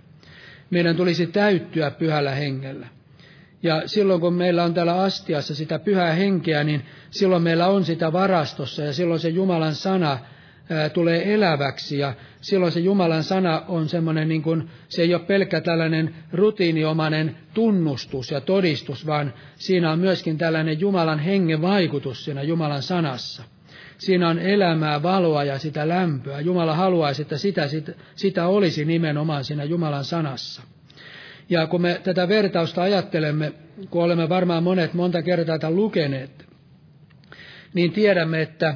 Meidän 0.70 0.96
tulisi 0.96 1.28
täyttyä 1.28 1.92
pyhällä 1.92 2.32
hengellä. 2.32 2.88
Ja 3.64 3.82
silloin 3.86 4.22
kun 4.22 4.34
meillä 4.34 4.64
on 4.64 4.74
täällä 4.74 5.02
astiassa 5.02 5.56
sitä 5.56 5.80
pyhää 5.80 6.12
henkeä, 6.12 6.64
niin 6.64 6.86
silloin 7.12 7.44
meillä 7.44 7.68
on 7.68 7.86
sitä 7.86 8.14
varastossa 8.14 8.84
ja 8.84 8.94
silloin 8.94 9.20
se 9.20 9.30
Jumalan 9.30 9.76
sana 9.76 10.20
tulee 10.94 11.34
eläväksi 11.34 11.98
ja 11.98 12.14
silloin 12.42 12.72
se 12.72 12.80
Jumalan 12.80 13.24
sana 13.24 13.64
on 13.68 13.90
semmoinen, 13.90 14.30
niin 14.30 14.42
kuin, 14.42 14.70
se 14.90 15.02
ei 15.02 15.14
ole 15.14 15.24
pelkkä 15.24 15.62
tällainen 15.62 16.16
rutiiniomainen 16.32 17.36
tunnustus 17.54 18.32
ja 18.32 18.42
todistus, 18.42 19.08
vaan 19.08 19.34
siinä 19.56 19.92
on 19.92 20.00
myöskin 20.00 20.38
tällainen 20.38 20.80
Jumalan 20.80 21.20
hengen 21.20 21.62
vaikutus 21.62 22.26
siinä 22.26 22.44
Jumalan 22.44 22.84
sanassa. 22.84 23.44
Siinä 23.98 24.30
on 24.30 24.40
elämää, 24.40 25.04
valoa 25.04 25.44
ja 25.44 25.60
sitä 25.60 25.88
lämpöä. 25.88 26.40
Jumala 26.40 26.76
haluaisi, 26.76 27.22
että 27.22 27.38
sitä, 27.38 27.68
sitä, 27.68 27.94
sitä 28.16 28.48
olisi 28.48 28.86
nimenomaan 28.86 29.44
siinä 29.44 29.64
Jumalan 29.64 30.04
sanassa. 30.04 30.62
Ja 31.50 31.68
kun 31.68 31.82
me 31.82 32.02
tätä 32.04 32.28
vertausta 32.28 32.82
ajattelemme, 32.82 33.54
kun 33.90 34.04
olemme 34.04 34.30
varmaan 34.30 34.64
monet 34.64 34.94
monta 34.94 35.22
kertaa 35.22 35.60
tämän 35.60 35.76
lukeneet, 35.76 36.46
niin 37.74 37.92
tiedämme, 37.92 38.42
että 38.42 38.76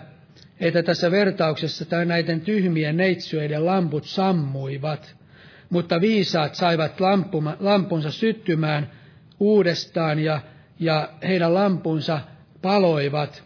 että 0.60 0.84
tässä 0.84 1.12
vertauksessa 1.12 1.86
tai 1.86 2.06
näiden 2.06 2.42
tyhmien 2.42 2.98
neitsyöiden 2.98 3.66
lamput 3.66 4.06
sammuivat, 4.06 5.16
mutta 5.70 6.02
viisaat 6.02 6.56
saivat 6.56 7.00
lampuma, 7.00 7.58
lampunsa 7.60 8.12
syttymään 8.12 8.92
uudestaan 9.40 10.20
ja, 10.20 10.42
ja 10.80 11.10
heidän 11.28 11.54
lampunsa 11.54 12.20
paloivat. 12.62 13.44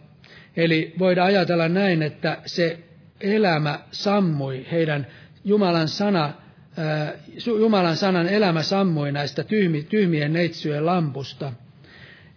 Eli 0.56 0.94
voidaan 0.98 1.28
ajatella 1.28 1.68
näin, 1.68 2.02
että 2.02 2.38
se 2.46 2.78
elämä 3.20 3.78
sammui, 3.90 4.66
heidän 4.72 5.06
Jumalan 5.44 5.88
sana, 5.88 6.32
ää, 6.76 7.12
Jumalan 7.46 7.96
sanan 7.96 8.28
elämä 8.28 8.62
sammui 8.62 9.12
näistä 9.12 9.44
tyhmi, 9.44 9.82
tyhmien 9.82 10.32
neitsyjen 10.32 10.86
lampusta. 10.86 11.52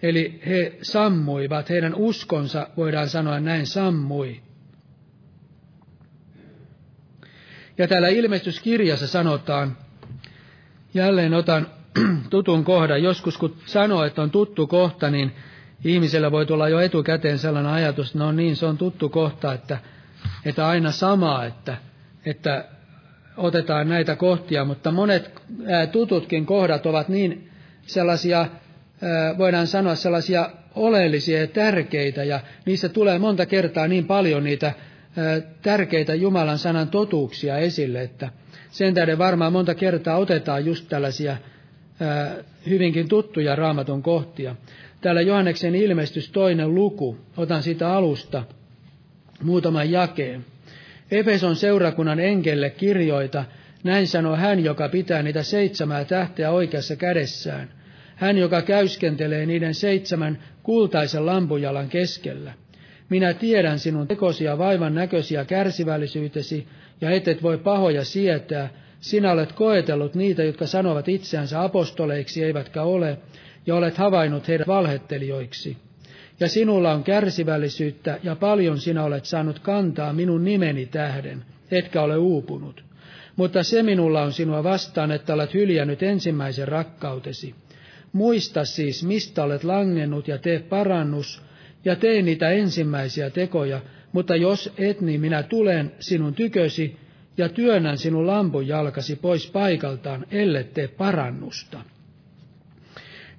Eli 0.02 0.42
he 0.46 0.78
sammuivat, 0.82 1.70
heidän 1.70 1.96
uskonsa, 1.96 2.68
voidaan 2.78 3.10
sanoa 3.10 3.40
näin, 3.40 3.68
sammui. 3.68 4.42
Ja 7.78 7.88
täällä 7.88 8.08
ilmestyskirjassa 8.08 9.08
sanotaan, 9.08 9.78
jälleen 10.94 11.34
otan 11.34 11.68
tutun 12.30 12.64
kohdan, 12.64 13.04
joskus 13.04 13.38
kun 13.38 13.56
sanoo, 13.66 14.04
että 14.04 14.22
on 14.22 14.32
tuttu 14.32 14.68
kohta, 14.68 15.10
niin 15.10 15.32
ihmisellä 15.84 16.32
voi 16.32 16.46
tulla 16.46 16.70
jo 16.70 16.80
etukäteen 16.80 17.40
sellainen 17.40 17.72
ajatus, 17.72 18.08
että 18.08 18.20
no 18.20 18.32
niin, 18.32 18.56
se 18.56 18.66
on 18.66 18.78
tuttu 18.78 19.10
kohta, 19.10 19.54
että, 19.54 19.78
että 20.46 20.68
aina 20.68 20.92
samaa, 20.92 21.46
että, 21.46 21.78
että 22.26 22.66
otetaan 23.38 23.90
näitä 23.90 24.16
kohtia, 24.16 24.66
mutta 24.66 24.92
monet 24.92 25.32
tututkin 25.92 26.46
kohdat 26.46 26.86
ovat 26.86 27.10
niin 27.10 27.52
sellaisia, 27.86 28.48
voidaan 29.38 29.68
sanoa 29.68 29.96
sellaisia 29.96 30.50
oleellisia 30.76 31.40
ja 31.40 31.48
tärkeitä, 31.48 32.24
ja 32.24 32.40
niissä 32.66 32.90
tulee 32.90 33.20
monta 33.20 33.46
kertaa 33.46 33.88
niin 33.88 34.08
paljon 34.08 34.44
niitä 34.44 34.74
tärkeitä 35.62 36.16
Jumalan 36.16 36.58
sanan 36.58 36.88
totuuksia 36.90 37.58
esille, 37.58 38.02
että 38.02 38.30
sen 38.72 38.94
tähden 38.94 39.18
varmaan 39.18 39.54
monta 39.54 39.76
kertaa 39.76 40.18
otetaan 40.18 40.66
just 40.66 40.86
tällaisia 40.90 41.38
hyvinkin 42.70 43.08
tuttuja 43.08 43.56
raamatun 43.56 44.04
kohtia. 44.04 44.56
Täällä 45.02 45.22
Johanneksen 45.22 45.76
ilmestys 45.76 46.30
toinen 46.30 46.76
luku, 46.76 47.18
otan 47.38 47.64
sitä 47.64 47.94
alusta 47.94 48.44
muutaman 49.44 49.92
jakeen. 49.92 50.46
Efeson 51.12 51.56
seurakunnan 51.56 52.20
enkelle 52.20 52.70
kirjoita, 52.70 53.46
näin 53.84 54.08
sanoo 54.08 54.36
hän, 54.36 54.64
joka 54.64 54.90
pitää 54.90 55.24
niitä 55.24 55.44
seitsemää 55.44 56.06
tähteä 56.06 56.52
oikeassa 56.52 56.96
kädessään. 56.96 57.70
Hän, 58.16 58.38
joka 58.38 58.62
käyskentelee 58.62 59.46
niiden 59.46 59.74
seitsemän 59.74 60.40
kultaisen 60.64 61.26
lampujalan 61.26 61.90
keskellä. 61.90 62.54
Minä 63.10 63.34
tiedän 63.34 63.80
sinun 63.80 64.08
tekosia 64.08 64.58
vaivan 64.58 64.96
näköisiä 64.96 65.46
kärsivällisyytesi, 65.46 66.68
ja 67.02 67.10
et 67.10 67.28
et 67.28 67.44
voi 67.44 67.58
pahoja 67.58 68.04
sietää. 68.04 68.70
Sinä 69.00 69.32
olet 69.32 69.52
koetellut 69.52 70.16
niitä, 70.16 70.44
jotka 70.44 70.68
sanovat 70.68 71.10
itseänsä 71.10 71.64
apostoleiksi 71.64 72.44
eivätkä 72.44 72.84
ole, 72.84 73.18
ja 73.66 73.76
olet 73.76 73.98
havainnut 73.98 74.48
heidät 74.48 74.68
valhettelijoiksi. 74.68 75.78
Ja 76.40 76.48
sinulla 76.48 76.94
on 76.94 77.04
kärsivällisyyttä, 77.04 78.20
ja 78.24 78.36
paljon 78.36 78.80
sinä 78.80 79.04
olet 79.04 79.26
saanut 79.26 79.60
kantaa 79.60 80.14
minun 80.14 80.44
nimeni 80.44 80.86
tähden, 80.86 81.46
etkä 81.72 82.02
ole 82.02 82.18
uupunut. 82.18 82.84
Mutta 83.36 83.64
se 83.64 83.84
minulla 83.84 84.22
on 84.22 84.34
sinua 84.34 84.64
vastaan, 84.64 85.12
että 85.12 85.34
olet 85.34 85.54
hyljännyt 85.54 86.04
ensimmäisen 86.04 86.68
rakkautesi. 86.68 87.56
Muista 88.12 88.66
siis, 88.66 89.04
mistä 89.04 89.44
olet 89.44 89.64
langennut, 89.64 90.28
ja 90.28 90.38
tee 90.38 90.60
parannus, 90.60 91.42
ja 91.86 91.96
tee 91.96 92.22
niitä 92.22 92.50
ensimmäisiä 92.50 93.30
tekoja, 93.30 93.82
mutta 94.12 94.36
jos 94.36 94.74
et, 94.78 95.02
niin 95.02 95.22
minä 95.22 95.44
tulen 95.44 95.92
sinun 96.00 96.34
tykösi 96.34 96.98
ja 97.38 97.50
työnnän 97.50 97.98
sinun 97.98 98.28
lampun 98.28 98.68
jalkasi 98.68 99.16
pois 99.16 99.48
paikaltaan, 99.52 100.26
ellei 100.32 100.64
tee 100.64 100.88
parannusta. 100.88 101.82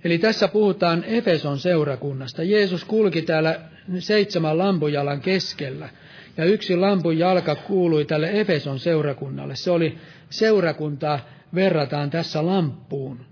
Eli 0.04 0.18
tässä 0.18 0.48
puhutaan 0.48 1.04
Efeson 1.04 1.58
seurakunnasta. 1.58 2.42
Jeesus 2.42 2.84
kulki 2.84 3.22
täällä 3.22 3.60
seitsemän 3.98 4.58
lampujalan 4.58 5.20
keskellä, 5.20 5.88
ja 6.36 6.44
yksi 6.44 6.76
lampun 6.76 7.18
jalka 7.18 7.54
kuului 7.54 8.04
tälle 8.04 8.40
Efeson 8.40 8.78
seurakunnalle. 8.78 9.56
Se 9.56 9.70
oli 9.70 9.98
seurakuntaa, 10.30 11.20
verrataan 11.54 12.10
tässä 12.10 12.46
lamppuun. 12.46 13.26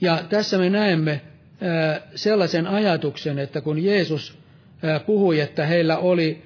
Ja 0.00 0.24
tässä 0.28 0.58
me 0.58 0.70
näemme 0.70 1.20
sellaisen 2.14 2.66
ajatuksen, 2.66 3.38
että 3.38 3.60
kun 3.60 3.84
Jeesus 3.84 4.38
puhui, 5.06 5.40
että 5.40 5.66
heillä 5.66 5.98
oli, 5.98 6.42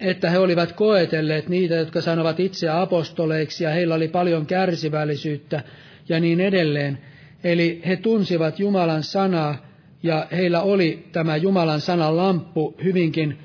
että 0.00 0.30
he 0.30 0.38
olivat 0.38 0.72
koetelleet 0.72 1.48
niitä, 1.48 1.74
jotka 1.74 2.00
sanovat 2.00 2.40
itse 2.40 2.68
apostoleiksi, 2.68 3.64
ja 3.64 3.70
heillä 3.70 3.94
oli 3.94 4.08
paljon 4.08 4.46
kärsivällisyyttä 4.46 5.62
ja 6.08 6.20
niin 6.20 6.40
edelleen. 6.40 6.98
Eli 7.44 7.82
he 7.86 7.96
tunsivat 7.96 8.58
Jumalan 8.58 9.02
sanaa, 9.02 9.68
ja 10.02 10.26
heillä 10.32 10.62
oli 10.62 11.08
tämä 11.12 11.36
Jumalan 11.36 11.80
sanan 11.80 12.16
lamppu 12.16 12.76
hyvinkin 12.84 13.38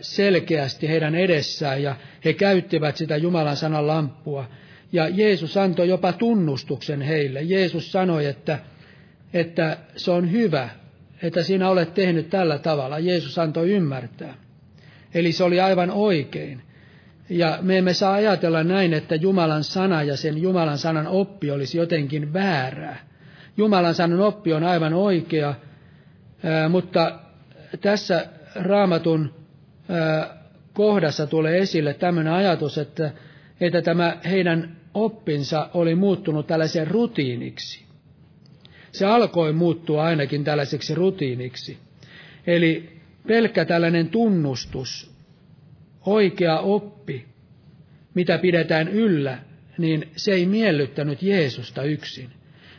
selkeästi 0.00 0.88
heidän 0.88 1.14
edessään, 1.14 1.82
ja 1.82 1.96
he 2.24 2.32
käyttivät 2.32 2.96
sitä 2.96 3.16
Jumalan 3.16 3.56
sanan 3.56 3.86
lamppua. 3.86 4.48
Ja 4.92 5.08
Jeesus 5.08 5.56
antoi 5.56 5.88
jopa 5.88 6.12
tunnustuksen 6.12 7.02
heille. 7.02 7.42
Jeesus 7.42 7.92
sanoi, 7.92 8.26
että, 8.26 8.58
että 9.32 9.76
se 9.96 10.10
on 10.10 10.32
hyvä, 10.32 10.68
että 11.22 11.42
sinä 11.42 11.68
olet 11.68 11.94
tehnyt 11.94 12.30
tällä 12.30 12.58
tavalla. 12.58 12.98
Jeesus 12.98 13.38
antoi 13.38 13.70
ymmärtää. 13.70 14.34
Eli 15.14 15.32
se 15.32 15.44
oli 15.44 15.60
aivan 15.60 15.90
oikein. 15.90 16.62
Ja 17.28 17.58
me 17.62 17.78
emme 17.78 17.92
saa 17.92 18.12
ajatella 18.12 18.64
näin, 18.64 18.94
että 18.94 19.14
Jumalan 19.14 19.64
sana 19.64 20.02
ja 20.02 20.16
sen 20.16 20.42
Jumalan 20.42 20.78
sanan 20.78 21.06
oppi 21.06 21.50
olisi 21.50 21.78
jotenkin 21.78 22.32
väärää. 22.32 22.98
Jumalan 23.56 23.94
sanan 23.94 24.20
oppi 24.20 24.52
on 24.52 24.64
aivan 24.64 24.94
oikea, 24.94 25.54
mutta 26.68 27.18
tässä 27.80 28.26
raamatun 28.54 29.34
kohdassa 30.72 31.26
tulee 31.26 31.58
esille 31.58 31.94
tämmöinen 31.94 32.32
ajatus, 32.32 32.78
että, 32.78 33.10
että 33.60 33.82
tämä 33.82 34.16
heidän 34.24 34.76
oppinsa 34.94 35.70
oli 35.74 35.94
muuttunut 35.94 36.46
tällaisen 36.46 36.86
rutiiniksi. 36.86 37.84
Se 38.92 39.06
alkoi 39.06 39.52
muuttua 39.52 40.04
ainakin 40.04 40.44
tällaiseksi 40.44 40.94
rutiiniksi. 40.94 41.78
Eli 42.46 42.88
pelkkä 43.26 43.64
tällainen 43.64 44.08
tunnustus, 44.08 45.10
oikea 46.06 46.60
oppi, 46.60 47.24
mitä 48.14 48.38
pidetään 48.38 48.88
yllä, 48.88 49.38
niin 49.78 50.08
se 50.16 50.32
ei 50.32 50.46
miellyttänyt 50.46 51.22
Jeesusta 51.22 51.82
yksin. 51.82 52.30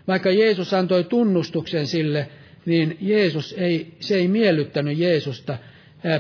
Vaikka 0.08 0.32
Jeesus 0.32 0.73
antoi 0.73 1.04
tunnustuksen 1.04 1.88
sille, 1.88 2.30
niin 2.65 2.97
Jeesus 3.02 3.56
ei, 3.58 3.93
se 3.99 4.15
ei 4.15 4.28
miellyttänyt 4.28 4.97
Jeesusta 4.97 5.58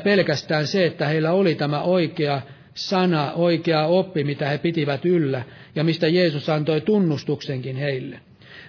pelkästään 0.03 0.67
se, 0.67 0.85
että 0.85 1.07
heillä 1.07 1.31
oli 1.31 1.55
tämä 1.55 1.81
oikea 1.81 2.41
sana, 2.73 3.33
oikea 3.33 3.85
oppi, 3.85 4.23
mitä 4.23 4.49
he 4.49 4.57
pitivät 4.57 5.05
yllä, 5.05 5.43
ja 5.75 5.83
mistä 5.83 6.07
Jeesus 6.07 6.49
antoi 6.49 6.81
tunnustuksenkin 6.81 7.75
heille. 7.75 8.19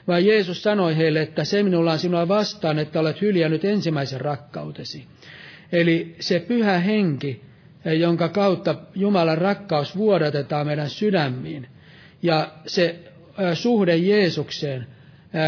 Vaan 0.07 0.27
Jeesus 0.27 0.63
sanoi 0.63 0.97
heille, 0.97 1.23
että 1.23 1.45
se 1.45 1.63
minulla 1.63 1.93
on 1.93 1.99
sinua 1.99 2.29
vastaan, 2.29 2.79
että 2.79 3.01
olet 3.01 3.21
hyljännyt 3.21 3.65
ensimmäisen 3.65 4.21
rakkautesi. 4.21 5.05
Eli 5.73 6.15
se 6.21 6.41
pyhä 6.41 6.79
henki, 6.79 7.41
jonka 7.85 8.29
kautta 8.29 8.75
Jumalan 8.95 9.39
rakkaus 9.39 9.97
vuodatetaan 9.97 10.67
meidän 10.67 10.91
sydämiin, 10.91 11.67
ja 12.23 12.49
se 12.67 12.97
suhde 13.55 13.97
Jeesukseen, 13.97 14.87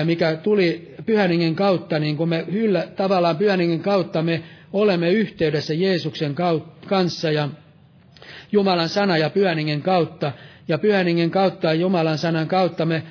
mikä 0.04 0.36
tuli 0.36 0.94
pyhäningen 1.06 1.54
kautta, 1.54 1.98
niin 1.98 2.16
kuin 2.16 2.28
me 2.28 2.44
hyllä, 2.52 2.88
tavallaan 2.96 3.36
pyhäningen 3.36 3.80
kautta 3.80 4.22
me 4.22 4.42
olemme 4.72 5.10
yhteydessä 5.10 5.74
Jeesuksen 5.74 6.34
kanssa 6.86 7.30
ja 7.30 7.48
Jumalan 8.52 8.88
sana 8.88 9.18
ja 9.18 9.30
pyhäningen 9.30 9.82
kautta, 9.82 10.32
ja 10.68 10.78
pyhäningen 10.78 11.30
kautta 11.30 11.66
ja 11.66 11.74
Jumalan 11.74 12.18
sanan 12.18 12.48
kautta 12.48 12.86
me 12.86 13.02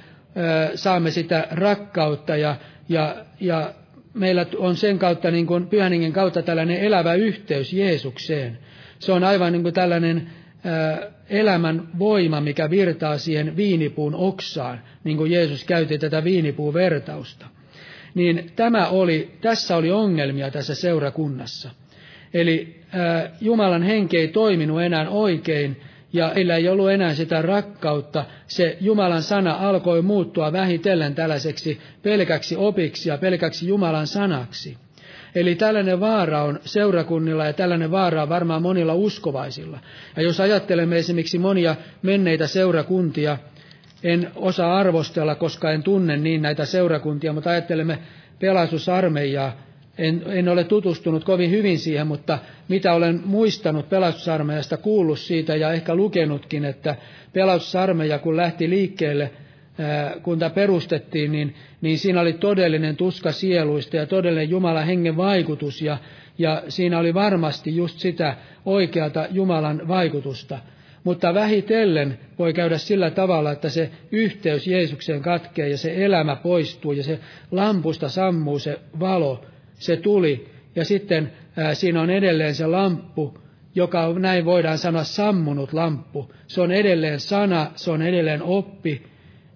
saamme 0.76 1.12
sitä 1.12 1.48
rakkautta 1.52 2.38
ja, 2.38 2.56
ja, 2.90 3.16
ja 3.40 3.74
meillä 4.14 4.46
on 4.58 4.76
sen 4.76 5.00
kautta, 5.00 5.32
niin 5.32 5.46
kuin 5.46 5.68
pyhäningen 5.68 6.14
kautta 6.14 6.42
tällainen 6.42 6.78
elävä 6.78 7.14
yhteys 7.14 7.74
Jeesukseen. 7.74 8.58
Se 9.00 9.12
on 9.12 9.24
aivan 9.24 9.52
niin 9.52 9.64
kuin 9.64 9.74
tällainen 9.74 10.30
elämän 11.30 11.88
voima, 12.00 12.42
mikä 12.42 12.70
virtaa 12.70 13.18
siihen 13.18 13.56
viinipuun 13.56 14.16
oksaan, 14.16 14.82
niin 15.04 15.18
kuin 15.18 15.32
Jeesus 15.32 15.64
käytti 15.64 15.98
tätä 15.98 16.24
viinipuun 16.24 16.74
vertausta. 16.74 17.46
Niin 18.16 18.52
tämä 18.56 18.88
oli, 18.88 19.32
tässä 19.42 19.76
oli 19.78 19.92
ongelmia 19.92 20.52
tässä 20.52 20.76
seurakunnassa. 20.76 21.70
Eli 22.36 22.80
Jumalan 23.42 23.84
henki 23.84 24.18
ei 24.18 24.28
toiminut 24.28 24.82
enää 24.82 25.10
oikein, 25.10 25.82
ja 26.14 26.32
heillä 26.36 26.56
ei 26.56 26.70
ollut 26.70 26.92
enää 26.92 27.14
sitä 27.14 27.42
rakkautta. 27.42 28.26
Se 28.48 28.78
Jumalan 28.82 29.22
sana 29.22 29.54
alkoi 29.54 30.02
muuttua 30.02 30.52
vähitellen 30.52 31.16
tällaiseksi 31.16 31.80
pelkäksi 32.04 32.56
opiksi 32.56 33.10
ja 33.10 33.18
pelkäksi 33.18 33.68
Jumalan 33.68 34.08
sanaksi. 34.08 34.78
Eli 35.36 35.56
tällainen 35.56 36.00
vaara 36.00 36.44
on 36.44 36.60
seurakunnilla 36.66 37.46
ja 37.46 37.54
tällainen 37.54 37.92
vaara 37.92 38.24
on 38.24 38.30
varmaan 38.30 38.62
monilla 38.62 38.94
uskovaisilla. 38.94 39.80
Ja 40.16 40.24
jos 40.24 40.40
ajattelemme 40.40 40.98
esimerkiksi 40.98 41.40
monia 41.40 41.76
menneitä 42.02 42.48
seurakuntia, 42.48 43.38
en 44.04 44.32
osaa 44.36 44.78
arvostella, 44.78 45.36
koska 45.36 45.72
en 45.72 45.84
tunne 45.84 46.18
niin 46.18 46.42
näitä 46.42 46.66
seurakuntia, 46.66 47.34
mutta 47.34 47.50
ajattelemme 47.50 48.00
pelastusarmeijaa, 48.40 49.65
en, 49.98 50.24
en 50.28 50.50
ole 50.50 50.64
tutustunut 50.64 51.24
kovin 51.24 51.52
hyvin 51.52 51.80
siihen, 51.80 52.08
mutta 52.08 52.40
mitä 52.68 52.94
olen 52.94 53.22
muistanut 53.26 53.90
pelastusarmeijasta, 53.90 54.78
kuullut 54.78 55.20
siitä 55.20 55.56
ja 55.56 55.72
ehkä 55.72 55.96
lukenutkin, 55.96 56.66
että 56.66 56.96
pelastusarmeija 57.34 58.20
kun 58.20 58.38
lähti 58.38 58.70
liikkeelle, 58.70 59.32
kun 60.24 60.40
tämä 60.40 60.50
perustettiin, 60.50 61.32
niin, 61.32 61.56
niin 61.82 61.98
siinä 61.98 62.22
oli 62.22 62.34
todellinen 62.34 62.96
tuska 62.96 63.32
sieluista 63.32 63.98
ja 63.98 64.06
todellinen 64.06 64.50
Jumalan 64.50 64.86
hengen 64.86 65.18
vaikutus 65.18 65.82
ja, 65.82 65.98
ja 66.38 66.64
siinä 66.68 67.00
oli 67.00 67.14
varmasti 67.14 67.76
just 67.76 68.00
sitä 68.00 68.36
oikeata 68.66 69.28
Jumalan 69.32 69.88
vaikutusta. 69.88 70.60
Mutta 71.04 71.34
vähitellen 71.34 72.20
voi 72.40 72.54
käydä 72.54 72.78
sillä 72.78 73.12
tavalla, 73.12 73.52
että 73.52 73.70
se 73.70 73.92
yhteys 74.12 74.68
Jeesukseen 74.68 75.22
katkee 75.22 75.70
ja 75.70 75.78
se 75.78 76.06
elämä 76.06 76.36
poistuu 76.36 76.92
ja 76.92 77.04
se 77.04 77.20
lampusta 77.52 78.10
sammuu 78.10 78.60
se 78.60 78.80
valo 79.00 79.46
se 79.80 79.98
tuli, 79.98 80.50
ja 80.76 80.86
sitten 80.86 81.32
ää, 81.58 81.74
siinä 81.74 82.02
on 82.02 82.10
edelleen 82.10 82.56
se 82.56 82.68
lamppu, 82.68 83.38
joka 83.76 84.06
on, 84.06 84.22
näin 84.22 84.46
voidaan 84.46 84.78
sanoa, 84.78 85.04
sammunut 85.04 85.74
lamppu. 85.74 86.32
Se 86.48 86.62
on 86.62 86.72
edelleen 86.72 87.20
sana, 87.20 87.72
se 87.76 87.92
on 87.92 88.02
edelleen 88.02 88.44
oppi, 88.44 89.04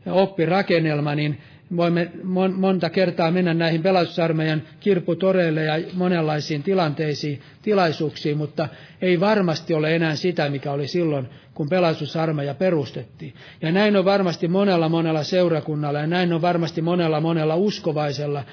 oppirakennelma, 0.05 1.15
niin 1.15 1.37
voimme 1.77 2.11
mon, 2.23 2.53
monta 2.53 2.89
kertaa 2.89 3.31
mennä 3.31 3.53
näihin 3.53 3.83
pelastusarmeijan 3.83 4.61
kirpputoreille 4.79 5.63
ja 5.63 5.73
monenlaisiin 5.93 6.63
tilanteisiin, 6.63 7.41
tilaisuuksiin, 7.61 8.37
mutta 8.37 8.67
ei 9.01 9.19
varmasti 9.19 9.73
ole 9.73 9.95
enää 9.95 10.15
sitä, 10.15 10.49
mikä 10.49 10.71
oli 10.71 10.87
silloin, 10.87 11.27
kun 11.53 11.69
pelastusarmeija 11.69 12.53
perustettiin. 12.53 13.33
Ja 13.61 13.71
näin 13.71 13.95
on 13.95 14.05
varmasti 14.05 14.47
monella 14.47 14.89
monella 14.89 15.23
seurakunnalla 15.23 15.99
ja 15.99 16.07
näin 16.07 16.33
on 16.33 16.41
varmasti 16.41 16.81
monella 16.81 17.21
monella 17.21 17.55
uskovaisella 17.55 18.43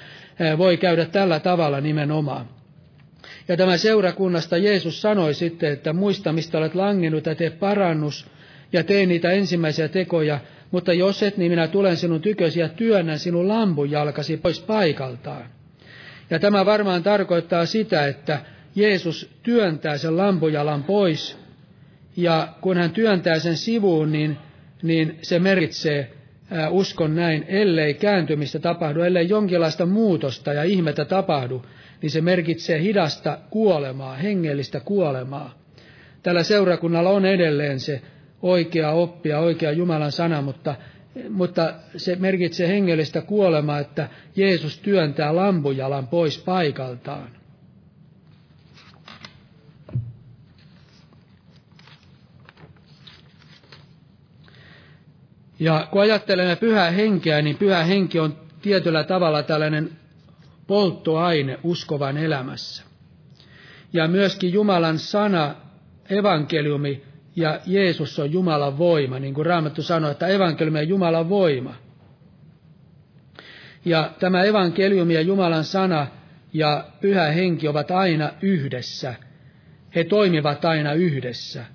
voi 0.57 0.77
käydä 0.77 1.05
tällä 1.05 1.39
tavalla 1.39 1.81
nimenomaan. 1.81 2.49
Ja 3.47 3.57
tämä 3.57 3.77
seurakunnasta 3.77 4.57
Jeesus 4.57 5.01
sanoi 5.01 5.33
sitten, 5.33 5.71
että 5.73 5.93
muista 5.93 6.33
mistä 6.33 6.57
olet 6.57 6.75
langennut 6.75 7.25
ja 7.25 7.35
tee 7.35 7.49
parannus 7.49 8.27
ja 8.73 8.83
tee 8.83 9.05
niitä 9.05 9.31
ensimmäisiä 9.31 9.87
tekoja, 9.87 10.39
mutta 10.71 10.93
jos 10.93 11.23
et, 11.23 11.37
niin 11.37 11.51
minä 11.51 11.67
tulen 11.67 11.97
sinun 11.97 12.21
tykösi 12.21 12.59
ja 12.59 12.69
työnnän 12.69 13.19
sinun 13.19 13.47
lampujalkasi 13.47 14.37
pois 14.37 14.59
paikaltaan. 14.59 15.45
Ja 16.29 16.39
tämä 16.39 16.65
varmaan 16.65 17.03
tarkoittaa 17.03 17.65
sitä, 17.65 18.07
että 18.07 18.39
Jeesus 18.75 19.29
työntää 19.43 19.97
sen 19.97 20.17
lampujalan 20.17 20.83
pois, 20.83 21.37
ja 22.17 22.47
kun 22.61 22.77
hän 22.77 22.91
työntää 22.91 23.39
sen 23.39 23.57
sivuun, 23.57 24.11
niin, 24.11 24.37
niin 24.83 25.19
se 25.21 25.39
merkitsee, 25.39 26.11
uskon 26.69 27.15
näin, 27.15 27.45
ellei 27.47 27.93
kääntymistä 27.93 28.59
tapahdu, 28.59 29.01
ellei 29.01 29.29
jonkinlaista 29.29 29.85
muutosta 29.85 30.53
ja 30.53 30.63
ihmettä 30.63 31.05
tapahdu, 31.05 31.65
niin 32.01 32.11
se 32.11 32.21
merkitsee 32.21 32.81
hidasta 32.81 33.37
kuolemaa, 33.49 34.15
hengellistä 34.15 34.79
kuolemaa. 34.79 35.57
Tällä 36.23 36.43
seurakunnalla 36.43 37.09
on 37.09 37.25
edelleen 37.25 37.79
se 37.79 38.01
oikea 38.41 38.91
oppia, 38.91 39.39
oikea 39.39 39.71
Jumalan 39.71 40.11
sana, 40.11 40.41
mutta, 40.41 40.75
mutta 41.29 41.73
se 41.97 42.15
merkitsee 42.15 42.67
hengellistä 42.67 43.21
kuolemaa, 43.21 43.79
että 43.79 44.09
Jeesus 44.35 44.79
työntää 44.79 45.35
lampujalan 45.35 46.07
pois 46.07 46.37
paikaltaan. 46.37 47.36
Ja 55.59 55.87
kun 55.91 56.01
ajattelemme 56.01 56.55
pyhää 56.55 56.91
henkeä, 56.91 57.41
niin 57.41 57.57
pyhä 57.57 57.83
henki 57.83 58.19
on 58.19 58.37
tietyllä 58.61 59.03
tavalla 59.03 59.43
tällainen 59.43 59.89
polttoaine 60.67 61.59
uskovan 61.63 62.17
elämässä. 62.17 62.83
Ja 63.93 64.07
myöskin 64.07 64.53
Jumalan 64.53 64.99
sana, 64.99 65.55
evankeliumi 66.09 67.03
ja 67.35 67.59
Jeesus 67.65 68.19
on 68.19 68.31
Jumalan 68.31 68.77
voima, 68.77 69.19
niin 69.19 69.33
kuin 69.33 69.45
Raamattu 69.45 69.83
sanoi, 69.83 70.11
että 70.11 70.27
evankeliumi 70.27 70.79
on 70.79 70.87
Jumalan 70.87 71.29
voima. 71.29 71.75
Ja 73.85 74.11
tämä 74.19 74.43
evankeliumi 74.43 75.13
ja 75.13 75.21
Jumalan 75.21 75.63
sana 75.63 76.07
ja 76.53 76.87
pyhä 77.01 77.25
henki 77.25 77.67
ovat 77.67 77.91
aina 77.91 78.31
yhdessä. 78.41 79.15
he 79.95 80.03
toimivat 80.03 80.65
aina 80.65 80.93
yhdessä. 80.93 81.65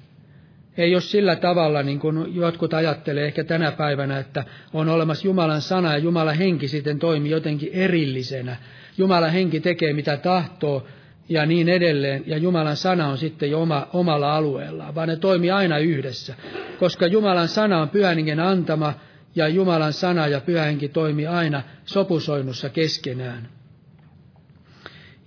Ei 0.77 0.95
ole 0.95 1.01
sillä 1.01 1.37
tavalla, 1.37 1.83
niin 1.83 1.99
kuin 1.99 2.35
jotkut 2.35 2.75
ajattelee 2.75 3.27
ehkä 3.27 3.45
tänä 3.45 3.73
päivänä, 3.73 4.19
että 4.19 4.45
on 4.73 4.89
olemassa 4.89 5.27
Jumalan 5.27 5.61
sana 5.61 5.93
ja 5.93 5.99
Jumalan 5.99 6.37
henki 6.37 6.69
sitten 6.69 6.99
toimii 6.99 7.31
jotenkin 7.31 7.71
erillisenä. 7.73 8.57
Jumalan 8.99 9.33
henki 9.33 9.61
tekee 9.61 9.93
mitä 9.93 10.17
tahtoo 10.17 10.87
ja 11.29 11.47
niin 11.47 11.69
edelleen, 11.69 12.23
ja 12.27 12.37
Jumalan 12.37 12.77
sana 12.77 13.09
on 13.09 13.19
sitten 13.19 13.51
jo 13.51 13.63
oma, 13.63 13.89
omalla 13.93 14.37
alueellaan, 14.37 14.95
vaan 14.95 15.09
ne 15.09 15.17
toimii 15.17 15.51
aina 15.51 15.79
yhdessä. 15.79 16.35
Koska 16.79 17.07
Jumalan 17.07 17.49
sana 17.49 17.83
on 17.83 17.89
pyhäningen 17.89 18.41
antama, 18.41 18.95
ja 19.35 19.49
Jumalan 19.49 19.93
sana 19.93 20.27
ja 20.27 20.41
pyhänkin 20.41 20.91
toimii 20.91 21.27
aina 21.27 21.63
sopusoinnussa 21.85 22.69
keskenään. 22.69 23.49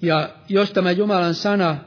Ja 0.01 0.29
jos 0.49 0.71
tämä 0.71 0.91
Jumalan 0.91 1.33
sana 1.33 1.77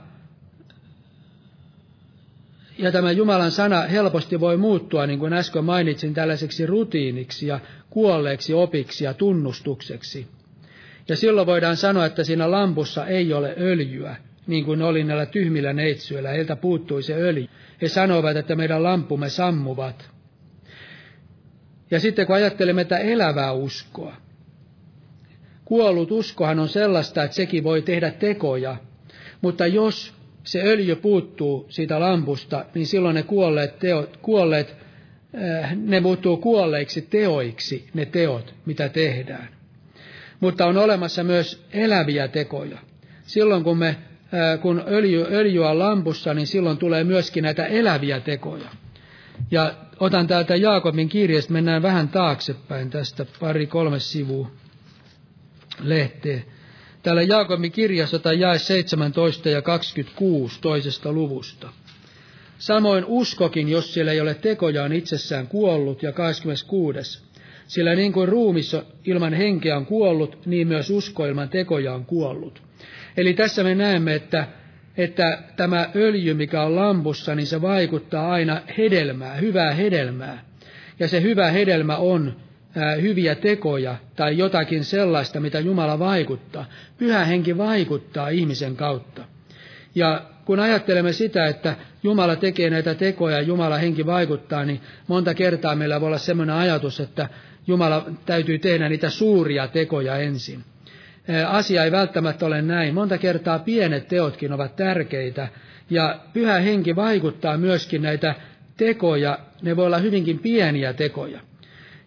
ja 2.78 2.92
tämä 2.92 3.12
Jumalan 3.12 3.50
sana 3.50 3.82
helposti 3.82 4.40
voi 4.40 4.56
muuttua, 4.56 5.06
niin 5.06 5.18
kuin 5.18 5.32
äsken 5.32 5.64
mainitsin, 5.64 6.14
tällaiseksi 6.14 6.66
rutiiniksi 6.66 7.46
ja 7.46 7.60
kuolleeksi 7.90 8.54
opiksi 8.54 9.04
ja 9.04 9.14
tunnustukseksi. 9.14 10.26
Ja 11.08 11.16
silloin 11.16 11.46
voidaan 11.46 11.76
sanoa, 11.76 12.06
että 12.06 12.24
siinä 12.24 12.50
lampussa 12.50 13.06
ei 13.06 13.32
ole 13.32 13.54
öljyä, 13.58 14.16
niin 14.46 14.64
kuin 14.64 14.82
oli 14.82 15.04
näillä 15.04 15.26
tyhmillä 15.26 15.72
neitsyillä. 15.72 16.28
Heiltä 16.28 16.56
puuttui 16.56 17.02
se 17.02 17.14
öljy. 17.14 17.48
He 17.82 17.88
sanoivat, 17.88 18.36
että 18.36 18.56
meidän 18.56 18.82
lampumme 18.82 19.28
sammuvat. 19.28 20.10
Ja 21.90 22.00
sitten 22.00 22.26
kun 22.26 22.36
ajattelemme 22.36 22.84
tätä 22.84 23.02
elävää 23.02 23.52
uskoa, 23.52 24.16
kuollut 25.64 26.10
uskohan 26.10 26.58
on 26.58 26.68
sellaista, 26.68 27.22
että 27.22 27.34
sekin 27.34 27.64
voi 27.64 27.82
tehdä 27.82 28.10
tekoja, 28.10 28.76
mutta 29.40 29.66
jos 29.66 30.17
se 30.44 30.62
öljy 30.62 30.96
puuttuu 30.96 31.66
siitä 31.68 32.00
lampusta, 32.00 32.64
niin 32.74 32.86
silloin 32.86 33.14
ne 33.14 33.22
kuolleet, 33.22 33.78
teot, 33.78 34.16
kuolleet 34.16 34.76
äh, 35.62 35.76
ne 35.76 36.00
muuttuu 36.00 36.36
kuolleiksi 36.36 37.02
teoiksi, 37.02 37.88
ne 37.94 38.06
teot, 38.06 38.54
mitä 38.66 38.88
tehdään. 38.88 39.48
Mutta 40.40 40.66
on 40.66 40.76
olemassa 40.76 41.24
myös 41.24 41.66
eläviä 41.72 42.28
tekoja. 42.28 42.78
Silloin 43.22 43.64
kun, 43.64 43.78
me, 43.78 43.88
äh, 43.88 44.60
kun 44.60 44.84
öljy, 44.88 45.26
öljy 45.30 45.64
on 45.64 45.78
lampussa, 45.78 46.34
niin 46.34 46.46
silloin 46.46 46.78
tulee 46.78 47.04
myöskin 47.04 47.42
näitä 47.42 47.66
eläviä 47.66 48.20
tekoja. 48.20 48.68
Ja 49.50 49.74
otan 50.00 50.26
täältä 50.26 50.56
Jaakobin 50.56 51.08
kirjasta, 51.08 51.52
mennään 51.52 51.82
vähän 51.82 52.08
taaksepäin 52.08 52.90
tästä 52.90 53.26
pari-kolme 53.40 54.00
sivua 54.00 54.50
lehteä. 55.80 56.40
Täällä 57.02 57.22
Jaakobin 57.22 57.72
kirjassa 57.72 58.18
tai 58.18 58.40
jae 58.40 58.58
17 58.58 59.48
ja 59.48 59.62
26 59.62 60.58
toisesta 60.60 61.12
luvusta. 61.12 61.68
Samoin 62.58 63.04
uskokin, 63.04 63.68
jos 63.68 63.94
siellä 63.94 64.12
ei 64.12 64.20
ole 64.20 64.34
tekoja, 64.34 64.84
on 64.84 64.92
itsessään 64.92 65.46
kuollut, 65.46 66.02
ja 66.02 66.12
26. 66.12 67.22
Sillä 67.66 67.94
niin 67.94 68.12
kuin 68.12 68.28
ruumissa 68.28 68.82
ilman 69.04 69.34
henkeä 69.34 69.76
on 69.76 69.86
kuollut, 69.86 70.46
niin 70.46 70.68
myös 70.68 70.90
usko 70.90 71.26
ilman 71.26 71.48
tekoja 71.48 71.94
on 71.94 72.04
kuollut. 72.04 72.62
Eli 73.16 73.34
tässä 73.34 73.64
me 73.64 73.74
näemme, 73.74 74.14
että, 74.14 74.46
että 74.96 75.42
tämä 75.56 75.90
öljy, 75.96 76.34
mikä 76.34 76.62
on 76.62 76.76
lampussa, 76.76 77.34
niin 77.34 77.46
se 77.46 77.62
vaikuttaa 77.62 78.30
aina 78.32 78.60
hedelmää, 78.78 79.34
hyvää 79.34 79.74
hedelmää. 79.74 80.44
Ja 80.98 81.08
se 81.08 81.22
hyvä 81.22 81.50
hedelmä 81.50 81.96
on 81.96 82.36
hyviä 83.02 83.34
tekoja 83.34 83.96
tai 84.16 84.38
jotakin 84.38 84.84
sellaista, 84.84 85.40
mitä 85.40 85.60
Jumala 85.60 85.98
vaikuttaa. 85.98 86.64
Pyhä 86.98 87.24
henki 87.24 87.58
vaikuttaa 87.58 88.28
ihmisen 88.28 88.76
kautta. 88.76 89.24
Ja 89.94 90.22
kun 90.44 90.60
ajattelemme 90.60 91.12
sitä, 91.12 91.46
että 91.46 91.76
Jumala 92.02 92.36
tekee 92.36 92.70
näitä 92.70 92.94
tekoja 92.94 93.36
ja 93.36 93.42
Jumala 93.42 93.78
henki 93.78 94.06
vaikuttaa, 94.06 94.64
niin 94.64 94.80
monta 95.06 95.34
kertaa 95.34 95.74
meillä 95.74 96.00
voi 96.00 96.06
olla 96.06 96.18
sellainen 96.18 96.56
ajatus, 96.56 97.00
että 97.00 97.28
Jumala 97.66 98.10
täytyy 98.26 98.58
tehdä 98.58 98.88
niitä 98.88 99.10
suuria 99.10 99.68
tekoja 99.68 100.16
ensin. 100.16 100.64
Asia 101.48 101.84
ei 101.84 101.92
välttämättä 101.92 102.46
ole 102.46 102.62
näin. 102.62 102.94
Monta 102.94 103.18
kertaa 103.18 103.58
pienet 103.58 104.08
teotkin 104.08 104.52
ovat 104.52 104.76
tärkeitä, 104.76 105.48
ja 105.90 106.20
pyhä 106.32 106.58
henki 106.58 106.96
vaikuttaa 106.96 107.56
myöskin 107.56 108.02
näitä 108.02 108.34
tekoja, 108.76 109.38
ne 109.62 109.76
voi 109.76 109.86
olla 109.86 109.98
hyvinkin 109.98 110.38
pieniä 110.38 110.92
tekoja. 110.92 111.40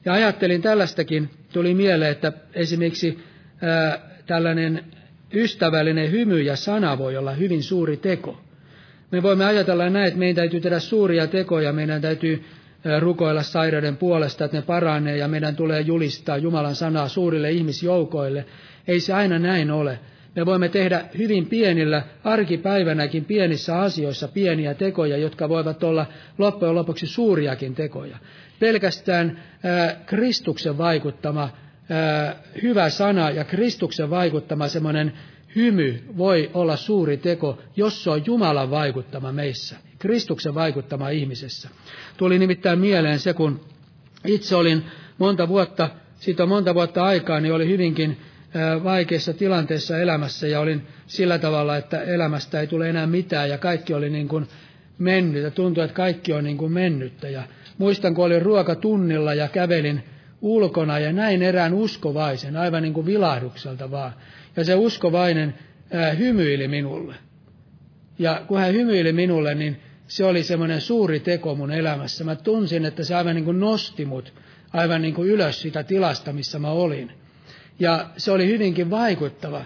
Ja 0.06 0.14
ajattelin 0.14 0.62
tällaistakin, 0.62 1.30
tuli 1.54 1.74
mieleen, 1.74 2.12
että 2.12 2.32
esimerkiksi 2.54 3.20
ää, 3.62 4.00
tällainen 4.28 4.84
ystävällinen 5.34 6.12
hymy 6.12 6.42
ja 6.42 6.56
sana 6.56 6.98
voi 6.98 7.18
olla 7.18 7.32
hyvin 7.32 7.64
suuri 7.64 7.98
teko. 7.98 8.42
Me 9.12 9.24
voimme 9.24 9.46
ajatella 9.46 9.90
näin, 9.90 10.08
että 10.08 10.20
meidän 10.20 10.36
täytyy 10.36 10.62
tehdä 10.62 10.80
suuria 10.80 11.28
tekoja, 11.28 11.74
meidän 11.74 12.02
täytyy 12.02 12.44
rukoilla 13.00 13.44
sairauden 13.44 13.98
puolesta, 13.98 14.46
että 14.46 14.58
ne 14.58 14.62
paranee 14.62 15.18
ja 15.18 15.28
meidän 15.28 15.56
tulee 15.56 15.82
julistaa 15.82 16.38
Jumalan 16.38 16.76
sanaa 16.76 17.08
suurille 17.08 17.52
ihmisjoukoille. 17.52 18.46
Ei 18.88 19.00
se 19.00 19.14
aina 19.14 19.40
näin 19.40 19.72
ole. 19.72 20.00
Me 20.36 20.46
voimme 20.46 20.70
tehdä 20.70 21.06
hyvin 21.18 21.46
pienillä, 21.46 22.04
arkipäivänäkin 22.24 23.26
pienissä 23.26 23.80
asioissa 23.80 24.28
pieniä 24.28 24.74
tekoja, 24.74 25.18
jotka 25.18 25.50
voivat 25.50 25.84
olla 25.84 26.06
loppujen 26.38 26.76
lopuksi 26.76 27.08
suuriakin 27.08 27.76
tekoja. 27.76 28.18
Pelkästään 28.60 29.44
ää, 29.64 29.96
Kristuksen 30.06 30.78
vaikuttama 30.78 31.50
ää, 31.90 32.36
hyvä 32.62 32.90
sana 32.90 33.30
ja 33.30 33.44
Kristuksen 33.44 34.10
vaikuttama 34.10 34.68
semmoinen 34.68 35.14
hymy 35.56 36.04
voi 36.18 36.52
olla 36.54 36.76
suuri 36.76 37.18
teko, 37.18 37.58
jos 37.76 38.04
se 38.04 38.10
on 38.10 38.26
Jumalan 38.26 38.72
vaikuttama 38.72 39.32
meissä, 39.32 39.76
Kristuksen 40.00 40.56
vaikuttama 40.56 41.10
ihmisessä. 41.10 41.70
Tuli 42.18 42.40
nimittäin 42.40 42.80
mieleen 42.80 43.20
se, 43.20 43.34
kun 43.34 43.62
itse 44.26 44.56
olin 44.56 44.84
monta 45.18 45.48
vuotta, 45.48 45.90
siitä 46.20 46.44
on 46.44 46.50
monta 46.50 46.76
vuotta 46.76 47.04
aikaa, 47.04 47.40
niin 47.40 47.54
oli 47.54 47.68
hyvinkin 47.68 48.18
vaikeassa 48.84 49.34
tilanteessa 49.34 50.00
elämässä 50.00 50.48
ja 50.48 50.60
olin 50.60 50.88
sillä 51.08 51.40
tavalla, 51.40 51.78
että 51.78 52.02
elämästä 52.02 52.60
ei 52.60 52.68
tule 52.68 52.90
enää 52.90 53.08
mitään 53.08 53.50
ja 53.50 53.58
kaikki 53.58 53.94
oli 53.94 54.10
niin 54.10 54.28
kuin 54.28 54.48
mennyt 54.98 55.44
ja 55.44 55.52
tuntui, 55.52 55.84
että 55.84 55.96
kaikki 55.96 56.34
on 56.34 56.44
niin 56.44 56.58
kuin 56.58 56.72
mennyttä. 56.72 57.30
Ja 57.30 57.44
muistan, 57.78 58.16
kun 58.16 58.26
olin 58.26 58.42
ruokatunnilla 58.42 59.34
ja 59.34 59.48
kävelin 59.48 60.04
ulkona 60.42 61.00
ja 61.00 61.14
näin 61.14 61.42
erään 61.42 61.74
uskovaisen, 61.74 62.58
aivan 62.58 62.84
niin 62.84 62.94
kuin 62.94 63.06
vilahdukselta 63.06 63.92
vaan. 63.92 64.14
Ja 64.56 64.64
se 64.64 64.76
uskovainen 64.76 65.56
ää, 65.92 66.12
hymyili 66.12 66.68
minulle. 66.68 67.16
Ja 68.20 68.42
kun 68.48 68.60
hän 68.60 68.74
hymyili 68.74 69.14
minulle, 69.14 69.56
niin 69.56 69.78
se 70.08 70.26
oli 70.26 70.44
semmoinen 70.44 70.82
suuri 70.82 71.20
teko 71.20 71.56
mun 71.56 71.72
elämässä. 71.72 72.24
Mä 72.24 72.36
tunsin, 72.36 72.86
että 72.86 73.04
se 73.04 73.16
aivan 73.16 73.36
niin 73.36 73.46
kuin 73.46 73.60
nosti 73.60 74.06
mut 74.06 74.34
aivan 74.74 75.02
niin 75.02 75.14
kuin 75.14 75.30
ylös 75.30 75.62
sitä 75.62 75.84
tilasta, 75.84 76.34
missä 76.34 76.60
mä 76.60 76.70
olin. 76.70 77.21
Ja 77.80 78.10
se 78.18 78.32
oli 78.32 78.48
hyvinkin 78.48 78.90
vaikuttava. 78.90 79.66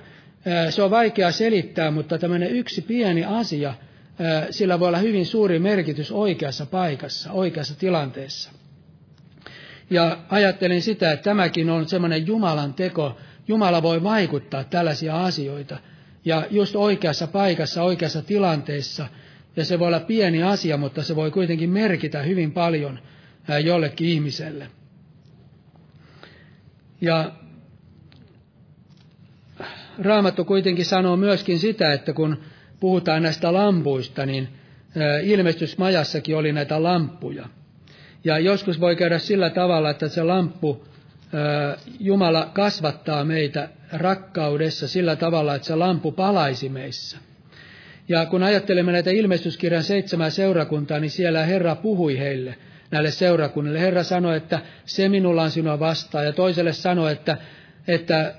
Se 0.70 0.84
on 0.84 0.92
vaikea 0.92 1.32
selittää, 1.32 1.92
mutta 1.92 2.18
tämmöinen 2.18 2.52
yksi 2.52 2.82
pieni 2.82 3.26
asia, 3.26 3.74
sillä 4.50 4.80
voi 4.80 4.88
olla 4.88 4.98
hyvin 4.98 5.26
suuri 5.26 5.60
merkitys 5.60 6.12
oikeassa 6.12 6.66
paikassa, 6.66 7.32
oikeassa 7.32 7.80
tilanteessa. 7.80 8.52
Ja 9.90 10.18
ajattelin 10.30 10.82
sitä, 10.82 11.12
että 11.12 11.24
tämäkin 11.24 11.70
on 11.70 11.90
semmoinen 11.90 12.28
Jumalan 12.28 12.74
teko. 12.74 13.18
Jumala 13.48 13.82
voi 13.82 14.04
vaikuttaa 14.04 14.64
tällaisia 14.64 15.24
asioita. 15.24 15.78
Ja 16.26 16.46
just 16.50 16.76
oikeassa 16.76 17.28
paikassa, 17.28 17.84
oikeassa 17.84 18.22
tilanteessa. 18.22 19.08
Ja 19.56 19.66
se 19.66 19.80
voi 19.80 19.88
olla 19.88 20.00
pieni 20.00 20.44
asia, 20.44 20.78
mutta 20.78 21.04
se 21.04 21.16
voi 21.16 21.32
kuitenkin 21.32 21.70
merkitä 21.70 22.22
hyvin 22.22 22.52
paljon 22.52 23.00
jollekin 23.64 24.08
ihmiselle. 24.08 24.68
Ja 27.02 27.32
Raamattu 30.00 30.46
kuitenkin 30.46 30.86
sanoo 30.86 31.18
myöskin 31.18 31.60
sitä, 31.60 31.94
että 31.94 32.14
kun 32.14 32.38
puhutaan 32.80 33.24
näistä 33.24 33.54
lampuista, 33.54 34.26
niin 34.26 34.48
ilmestysmajassakin 35.24 36.38
oli 36.38 36.54
näitä 36.54 36.84
lamppuja. 36.84 37.46
Ja 38.24 38.40
joskus 38.40 38.80
voi 38.80 38.96
käydä 38.96 39.20
sillä 39.20 39.50
tavalla, 39.50 39.90
että 39.90 40.08
se 40.08 40.24
lamppu, 40.24 40.86
Jumala 42.00 42.52
kasvattaa 42.54 43.24
meitä 43.24 43.70
rakkaudessa 43.94 44.88
sillä 44.88 45.16
tavalla, 45.16 45.56
että 45.56 45.68
se 45.68 45.76
lamppu 45.76 46.12
palaisi 46.12 46.70
meissä. 46.70 47.18
Ja 48.08 48.26
kun 48.26 48.44
ajattelemme 48.44 48.92
näitä 48.92 49.12
ilmestyskirjan 49.12 49.84
seitsemää 49.84 50.30
seurakuntaa, 50.30 51.00
niin 51.00 51.12
siellä 51.12 51.46
Herra 51.46 51.76
puhui 51.76 52.20
heille, 52.20 52.56
näille 52.92 53.12
seurakunnille. 53.12 53.80
Herra 53.80 54.04
sanoi, 54.04 54.38
että 54.38 54.60
se 54.86 55.10
minulla 55.10 55.44
on 55.44 55.52
sinua 55.52 55.80
vastaan, 55.80 56.26
ja 56.26 56.34
toiselle 56.34 56.74
sanoi, 56.74 57.12
että, 57.12 57.38
että 57.88 58.34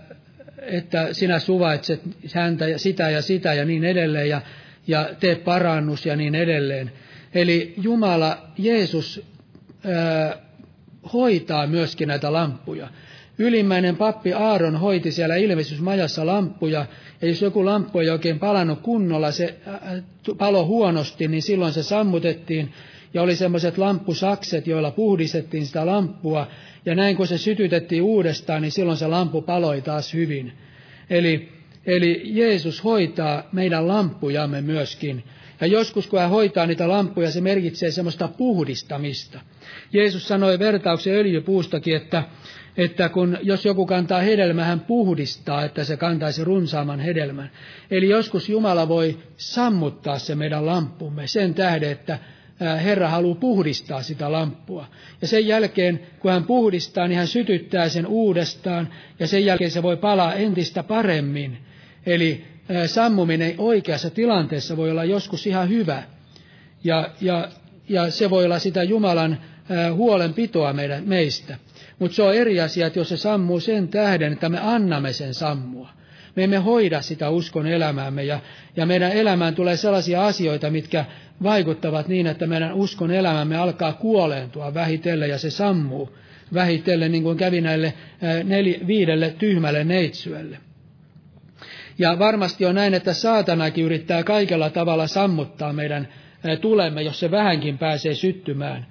että 0.67 1.13
sinä 1.13 1.39
suvaitset 1.39 2.01
häntä 2.35 2.69
ja 2.69 2.79
sitä 2.79 3.11
ja 3.11 3.23
sitä 3.23 3.55
ja 3.55 3.65
niin 3.65 3.85
edelleen 3.85 4.29
ja, 4.29 4.41
ja 4.87 5.09
teet 5.21 5.45
parannus 5.45 6.07
ja 6.07 6.17
niin 6.17 6.35
edelleen. 6.35 6.93
Eli 7.35 7.75
Jumala, 7.77 8.39
Jeesus 8.59 9.25
ää, 9.85 10.37
hoitaa 11.13 11.67
myöskin 11.67 12.09
näitä 12.09 12.33
lamppuja. 12.33 12.89
Ylimmäinen 13.39 13.97
pappi 13.97 14.33
Aaron 14.33 14.77
hoiti 14.77 15.13
siellä 15.13 15.37
ilmestysmajassa 15.37 16.27
lamppuja, 16.27 16.87
ja 17.23 17.29
jos 17.29 17.43
joku 17.43 17.65
lamppu 17.65 17.99
ei 17.99 18.11
oikein 18.11 18.39
palannut 18.39 18.81
kunnolla, 18.81 19.31
se 19.31 19.55
palo 20.39 20.67
huonosti, 20.67 21.29
niin 21.29 21.43
silloin 21.43 21.73
se 21.73 21.83
sammutettiin, 21.83 22.73
ja 23.17 23.23
oli 23.23 23.37
semmoiset 23.37 23.79
lamppusakset, 23.79 24.67
joilla 24.67 24.91
puhdistettiin 24.91 25.67
sitä 25.67 25.87
lamppua, 25.87 26.47
ja 26.87 26.95
näin 26.95 27.17
kun 27.17 27.27
se 27.27 27.39
sytytettiin 27.39 28.03
uudestaan, 28.03 28.63
niin 28.63 28.73
silloin 28.73 28.99
se 28.99 29.07
lamppu 29.07 29.43
paloi 29.43 29.83
taas 29.83 30.15
hyvin. 30.15 30.53
Eli, 31.11 31.49
eli 31.87 32.23
Jeesus 32.25 32.85
hoitaa 32.85 33.49
meidän 33.53 33.89
lamppujamme 33.89 34.61
myöskin, 34.61 35.25
ja 35.61 35.67
joskus 35.67 36.07
kun 36.07 36.21
hän 36.21 36.31
hoitaa 36.31 36.67
niitä 36.67 36.89
lampuja, 36.89 37.31
se 37.31 37.41
merkitsee 37.41 37.91
semmoista 37.91 38.29
puhdistamista. 38.29 39.41
Jeesus 39.93 40.29
sanoi 40.29 40.59
vertauksen 40.59 41.15
öljypuustakin, 41.15 41.97
että, 41.97 42.23
että 42.77 43.09
kun, 43.09 43.39
jos 43.43 43.65
joku 43.65 43.87
kantaa 43.87 44.21
hedelmää, 44.21 44.65
hän 44.65 44.81
puhdistaa, 44.81 45.65
että 45.65 45.85
se 45.85 45.97
kantaisi 45.97 46.45
runsaaman 46.45 47.01
hedelmän. 47.01 47.51
Eli 47.91 48.09
joskus 48.09 48.49
Jumala 48.49 48.89
voi 48.89 49.19
sammuttaa 49.37 50.19
se 50.19 50.35
meidän 50.35 50.67
lampumme 50.67 51.27
sen 51.27 51.55
tähden, 51.55 51.91
että 51.91 52.19
Herra 52.61 53.09
haluaa 53.09 53.35
puhdistaa 53.35 54.03
sitä 54.03 54.33
lamppua. 54.33 54.87
Ja 55.21 55.29
sen 55.29 55.47
jälkeen, 55.47 56.01
kun 56.21 56.31
hän 56.31 56.45
puhdistaa, 56.45 57.09
niin 57.09 57.19
hän 57.19 57.27
sytyttää 57.27 57.89
sen 57.89 58.07
uudestaan, 58.07 58.89
ja 59.19 59.27
sen 59.27 59.45
jälkeen 59.45 59.71
se 59.71 59.83
voi 59.83 59.97
palaa 59.97 60.35
entistä 60.35 60.83
paremmin. 60.83 61.59
Eli 62.07 62.45
sammuminen 62.87 63.55
oikeassa 63.59 64.11
tilanteessa 64.11 64.77
voi 64.77 64.91
olla 64.91 65.05
joskus 65.05 65.47
ihan 65.47 65.69
hyvä. 65.69 66.03
Ja, 66.85 67.11
ja, 67.21 67.49
ja 67.89 68.11
se 68.11 68.31
voi 68.31 68.45
olla 68.45 68.59
sitä 68.59 68.83
Jumalan 68.83 69.39
huolenpitoa 69.95 70.73
meidän, 70.73 71.09
meistä. 71.09 71.57
Mutta 71.99 72.15
se 72.15 72.23
on 72.23 72.35
eri 72.35 72.61
asia, 72.61 72.87
että 72.87 72.99
jos 72.99 73.09
se 73.09 73.17
sammuu 73.17 73.61
sen 73.61 73.89
tähden, 73.89 74.33
että 74.33 74.49
me 74.49 74.59
annamme 74.63 75.13
sen 75.13 75.35
sammua. 75.35 75.89
Me 76.37 76.45
emme 76.45 76.57
hoida 76.57 77.03
sitä 77.03 77.31
uskon 77.31 77.67
elämäämme 77.67 78.25
ja, 78.25 78.41
ja 78.77 78.87
meidän 78.87 79.13
elämään 79.13 79.55
tulee 79.55 79.77
sellaisia 79.77 80.27
asioita, 80.27 80.71
mitkä 80.71 81.05
vaikuttavat 81.43 82.09
niin, 82.09 82.27
että 82.27 82.47
meidän 82.47 82.73
uskon 82.75 83.11
elämämme 83.11 83.57
alkaa 83.57 83.93
kuoleentua 83.93 84.75
vähitellen 84.75 85.31
ja 85.31 85.39
se 85.39 85.51
sammuu 85.51 86.17
vähitellen, 86.55 87.13
niin 87.13 87.23
kuin 87.23 87.39
kävi 87.39 87.61
näille 87.61 87.95
neli, 88.45 88.81
viidelle 88.87 89.35
tyhmälle 89.39 89.85
neitsyölle. 89.85 90.59
Ja 91.99 92.19
varmasti 92.19 92.67
on 92.67 92.75
näin, 92.75 92.95
että 92.95 93.15
saatanakin 93.15 93.85
yrittää 93.85 94.23
kaikella 94.23 94.71
tavalla 94.71 95.07
sammuttaa 95.07 95.73
meidän 95.73 96.09
tulemme, 96.61 97.03
jos 97.03 97.21
se 97.21 97.31
vähänkin 97.31 97.79
pääsee 97.79 98.15
syttymään. 98.15 98.87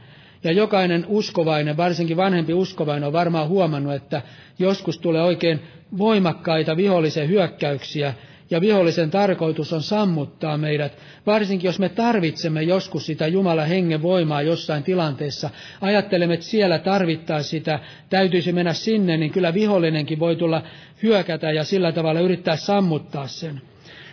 Ja 0.45 0.51
jokainen 0.51 1.05
uskovainen, 1.07 1.77
varsinkin 1.77 2.17
vanhempi 2.17 2.53
uskovainen, 2.53 3.07
on 3.07 3.13
varmaan 3.13 3.47
huomannut, 3.47 3.93
että 3.93 4.21
joskus 4.59 4.97
tulee 4.97 5.21
oikein 5.21 5.59
voimakkaita 5.97 6.77
vihollisen 6.77 7.29
hyökkäyksiä, 7.29 8.13
ja 8.49 8.61
vihollisen 8.61 9.11
tarkoitus 9.11 9.73
on 9.73 9.81
sammuttaa 9.81 10.57
meidät, 10.57 10.97
varsinkin 11.25 11.67
jos 11.67 11.79
me 11.79 11.89
tarvitsemme 11.89 12.63
joskus 12.63 13.05
sitä 13.05 13.27
Jumalan 13.27 13.67
hengen 13.67 14.01
voimaa 14.01 14.41
jossain 14.41 14.83
tilanteessa. 14.83 15.49
Ajattelemme, 15.81 16.33
että 16.33 16.45
siellä 16.45 16.79
tarvittaa 16.79 17.43
sitä, 17.43 17.79
täytyisi 18.09 18.51
mennä 18.51 18.73
sinne, 18.73 19.17
niin 19.17 19.31
kyllä 19.31 19.53
vihollinenkin 19.53 20.19
voi 20.19 20.35
tulla 20.35 20.61
hyökätä 21.03 21.51
ja 21.51 21.63
sillä 21.63 21.91
tavalla 21.91 22.19
yrittää 22.19 22.55
sammuttaa 22.55 23.27
sen. 23.27 23.61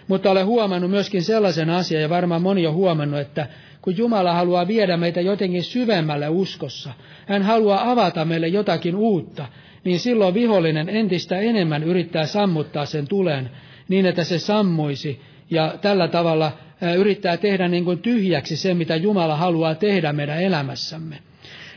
Mutta 0.09 0.31
olen 0.31 0.47
huomannut 0.47 0.91
myöskin 0.91 1.23
sellaisen 1.23 1.71
asian, 1.71 2.03
ja 2.03 2.09
varmaan 2.09 2.43
moni 2.43 2.67
on 2.67 2.75
huomannut, 2.75 3.21
että 3.21 3.47
kun 3.83 3.97
Jumala 3.97 4.33
haluaa 4.33 4.69
viedä 4.69 4.97
meitä 4.97 5.21
jotenkin 5.21 5.65
syvemmälle 5.65 6.29
uskossa, 6.29 6.93
hän 7.27 7.43
haluaa 7.43 7.91
avata 7.91 8.25
meille 8.25 8.49
jotakin 8.49 8.97
uutta, 8.97 9.47
niin 9.85 10.01
silloin 10.01 10.35
vihollinen 10.35 10.89
entistä 10.89 11.39
enemmän 11.39 11.83
yrittää 11.83 12.27
sammuttaa 12.27 12.87
sen 12.87 13.09
tulen 13.09 13.51
niin, 13.89 14.07
että 14.07 14.25
se 14.25 14.39
sammuisi 14.39 15.21
ja 15.51 15.75
tällä 15.81 16.09
tavalla 16.09 16.53
yrittää 16.97 17.37
tehdä 17.37 17.69
niin 17.69 17.85
kuin 17.85 17.99
tyhjäksi 17.99 18.57
se, 18.57 18.75
mitä 18.75 18.97
Jumala 18.97 19.37
haluaa 19.37 19.75
tehdä 19.75 20.13
meidän 20.13 20.43
elämässämme. 20.43 21.19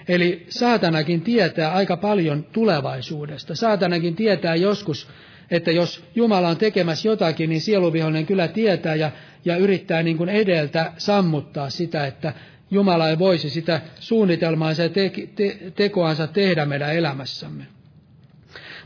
Eli 0.08 0.46
saatanakin 0.50 1.22
tietää 1.22 1.74
aika 1.74 1.98
paljon 1.98 2.44
tulevaisuudesta. 2.44 3.56
Saatanakin 3.56 4.16
tietää 4.16 4.56
joskus, 4.56 5.08
että 5.52 5.72
jos 5.72 6.04
Jumala 6.16 6.50
on 6.50 6.58
tekemässä 6.58 7.08
jotakin, 7.08 7.50
niin 7.50 7.62
sieluvihollinen 7.62 8.26
kyllä 8.26 8.48
tietää 8.48 8.96
ja, 8.96 9.12
ja 9.46 9.58
yrittää 9.58 10.04
niin 10.04 10.18
kuin 10.18 10.30
edeltä 10.30 10.92
sammuttaa 10.98 11.70
sitä, 11.70 12.08
että 12.08 12.34
Jumala 12.72 13.10
ei 13.10 13.20
voisi 13.20 13.50
sitä 13.50 13.82
suunnitelmaansa 14.00 14.84
ja 14.84 14.90
te, 14.90 15.12
te, 15.36 15.58
tekoansa 15.76 16.28
tehdä 16.28 16.66
meidän 16.66 16.96
elämässämme. 16.96 17.68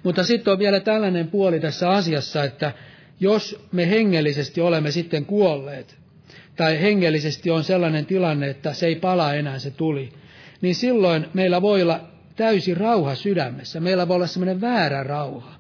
Mutta 0.04 0.24
sitten 0.24 0.54
on 0.54 0.60
vielä 0.60 0.80
tällainen 0.80 1.28
puoli 1.28 1.60
tässä 1.60 1.90
asiassa, 1.90 2.44
että 2.44 2.72
jos 3.20 3.68
me 3.72 3.90
hengellisesti 3.90 4.62
olemme 4.62 4.92
sitten 4.92 5.26
kuolleet, 5.26 5.98
tai 6.56 6.82
hengellisesti 6.82 7.52
on 7.52 7.64
sellainen 7.64 8.06
tilanne, 8.06 8.50
että 8.50 8.74
se 8.74 8.88
ei 8.88 8.96
pala 8.96 9.34
enää 9.34 9.60
se 9.60 9.72
tuli, 9.72 10.14
niin 10.62 10.76
silloin 10.76 11.26
meillä 11.34 11.62
voi 11.62 11.82
olla 11.82 12.00
täysi 12.36 12.74
rauha 12.74 13.16
sydämessä. 13.16 13.80
Meillä 13.80 14.08
voi 14.08 14.16
olla 14.16 14.28
semmoinen 14.28 14.62
väärä 14.62 15.04
rauha. 15.04 15.59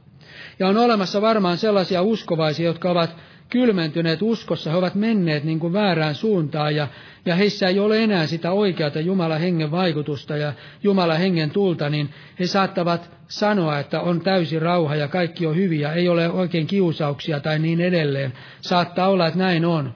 Ja 0.59 0.67
on 0.67 0.77
olemassa 0.77 1.21
varmaan 1.21 1.57
sellaisia 1.57 2.01
uskovaisia, 2.01 2.65
jotka 2.65 2.91
ovat 2.91 3.15
kylmentyneet 3.49 4.21
uskossa, 4.21 4.69
he 4.69 4.75
ovat 4.77 4.95
menneet 4.95 5.43
niin 5.43 5.59
kuin 5.59 5.73
väärään 5.73 6.15
suuntaan 6.15 6.75
ja, 6.75 6.87
ja 7.25 7.35
heissä 7.35 7.67
ei 7.67 7.79
ole 7.79 8.03
enää 8.03 8.27
sitä 8.27 8.51
oikeata 8.51 8.99
Jumalan 8.99 9.39
hengen 9.39 9.71
vaikutusta 9.71 10.37
ja 10.37 10.53
Jumalan 10.83 11.17
hengen 11.17 11.51
tulta, 11.51 11.89
niin 11.89 12.09
he 12.39 12.45
saattavat 12.47 13.11
sanoa, 13.27 13.79
että 13.79 14.01
on 14.01 14.21
täysi 14.21 14.59
rauha 14.59 14.95
ja 14.95 15.07
kaikki 15.07 15.45
on 15.45 15.55
hyviä, 15.55 15.93
ei 15.93 16.09
ole 16.09 16.29
oikein 16.29 16.67
kiusauksia 16.67 17.39
tai 17.39 17.59
niin 17.59 17.81
edelleen. 17.81 18.33
Saattaa 18.61 19.09
olla, 19.09 19.27
että 19.27 19.39
näin 19.39 19.65
on. 19.65 19.93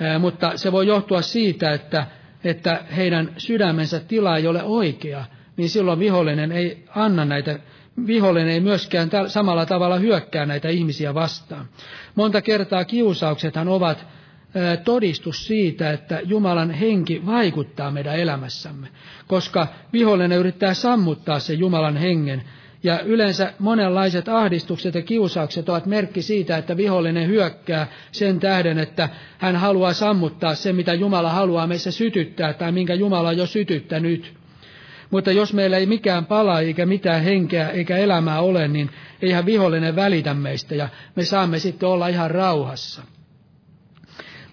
Ää, 0.00 0.18
mutta 0.18 0.56
se 0.56 0.72
voi 0.72 0.86
johtua 0.86 1.22
siitä, 1.22 1.70
että, 1.72 2.06
että 2.44 2.84
heidän 2.96 3.30
sydämensä 3.36 4.00
tila 4.00 4.36
ei 4.36 4.46
ole 4.46 4.62
oikea, 4.62 5.24
niin 5.56 5.68
silloin 5.68 5.98
vihollinen 5.98 6.52
ei 6.52 6.84
anna 6.94 7.24
näitä 7.24 7.58
vihollinen 8.06 8.48
ei 8.48 8.60
myöskään 8.60 9.10
samalla 9.26 9.66
tavalla 9.66 9.98
hyökkää 9.98 10.46
näitä 10.46 10.68
ihmisiä 10.68 11.14
vastaan. 11.14 11.66
Monta 12.14 12.42
kertaa 12.42 12.84
kiusauksethan 12.84 13.68
ovat 13.68 14.06
todistus 14.84 15.46
siitä, 15.46 15.90
että 15.92 16.20
Jumalan 16.24 16.70
henki 16.70 17.26
vaikuttaa 17.26 17.90
meidän 17.90 18.16
elämässämme, 18.16 18.88
koska 19.26 19.66
vihollinen 19.92 20.38
yrittää 20.38 20.74
sammuttaa 20.74 21.38
sen 21.38 21.58
Jumalan 21.58 21.96
hengen. 21.96 22.42
Ja 22.82 23.00
yleensä 23.00 23.52
monenlaiset 23.58 24.28
ahdistukset 24.28 24.94
ja 24.94 25.02
kiusaukset 25.02 25.68
ovat 25.68 25.86
merkki 25.86 26.22
siitä, 26.22 26.56
että 26.56 26.76
vihollinen 26.76 27.28
hyökkää 27.28 27.86
sen 28.12 28.40
tähden, 28.40 28.78
että 28.78 29.08
hän 29.38 29.56
haluaa 29.56 29.92
sammuttaa 29.92 30.54
se, 30.54 30.72
mitä 30.72 30.94
Jumala 30.94 31.30
haluaa 31.30 31.66
meissä 31.66 31.90
sytyttää 31.90 32.52
tai 32.52 32.72
minkä 32.72 32.94
Jumala 32.94 33.28
on 33.28 33.36
jo 33.36 33.46
sytyttänyt. 33.46 34.43
Mutta 35.10 35.32
jos 35.32 35.52
meillä 35.52 35.76
ei 35.76 35.86
mikään 35.86 36.26
pala 36.26 36.60
eikä 36.60 36.86
mitään 36.86 37.22
henkeä 37.22 37.68
eikä 37.68 37.96
elämää 37.96 38.40
ole, 38.40 38.68
niin 38.68 38.90
eihän 39.22 39.46
vihollinen 39.46 39.96
välitä 39.96 40.34
meistä 40.34 40.74
ja 40.74 40.88
me 41.16 41.24
saamme 41.24 41.58
sitten 41.58 41.88
olla 41.88 42.08
ihan 42.08 42.30
rauhassa. 42.30 43.02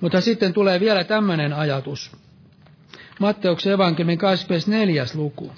Mutta 0.02 0.22
sitten 0.22 0.54
tulee 0.54 0.80
vielä 0.80 1.04
tämmöinen 1.04 1.54
ajatus. 1.54 2.12
Matteuksen 3.20 3.74
evankeliumin 3.74 4.18
24. 4.18 5.06
luku. 5.14 5.52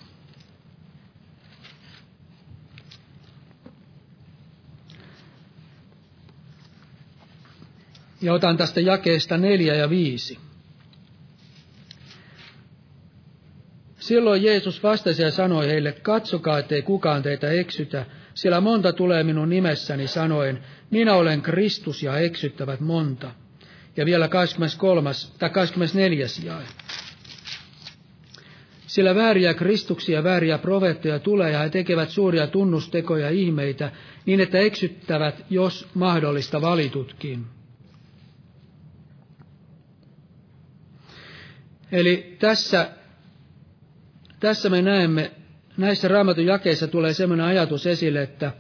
Ja 8.22 8.34
otan 8.34 8.58
tästä 8.58 8.82
jakeesta 8.82 9.38
neljä 9.38 9.76
ja 9.76 9.90
viisi. 9.90 10.40
Silloin 14.04 14.44
Jeesus 14.44 14.84
vastasi 14.84 15.22
ja 15.22 15.32
sanoi 15.32 15.68
heille, 15.68 15.92
katsokaa, 15.92 16.60
ettei 16.60 16.82
kukaan 16.82 17.24
teitä 17.24 17.52
eksytä, 17.52 18.06
sillä 18.34 18.62
monta 18.62 18.94
tulee 18.94 19.24
minun 19.24 19.50
nimessäni 19.50 20.08
sanoen, 20.08 20.60
minä 20.90 21.14
olen 21.16 21.42
Kristus 21.42 22.04
ja 22.04 22.18
eksyttävät 22.18 22.80
monta. 22.80 23.32
Ja 23.98 24.06
vielä 24.06 24.28
23. 24.28 25.12
tai 25.40 25.50
24. 25.50 26.26
jae. 26.44 26.64
Sillä 28.88 29.16
vääriä 29.16 29.54
Kristuksia, 29.54 30.24
vääriä 30.24 30.58
profeettoja 30.58 31.20
tulee 31.20 31.52
ja 31.52 31.60
he 31.60 31.70
tekevät 31.70 32.10
suuria 32.10 32.48
tunnustekoja 32.48 33.30
ihmeitä, 33.30 33.92
niin 34.26 34.40
että 34.40 34.58
eksyttävät, 34.60 35.46
jos 35.50 35.88
mahdollista 35.94 36.62
valitutkin. 36.62 37.46
Eli 41.92 42.36
tässä 42.40 42.90
tässä 44.44 44.70
me 44.70 44.82
näemme, 44.82 45.32
näissä 45.78 46.08
raamatun 46.08 46.46
jakeissa 46.46 46.88
tulee 46.88 47.14
sellainen 47.14 47.46
ajatus 47.46 47.88
esille, 47.88 48.22
että, 48.22 48.52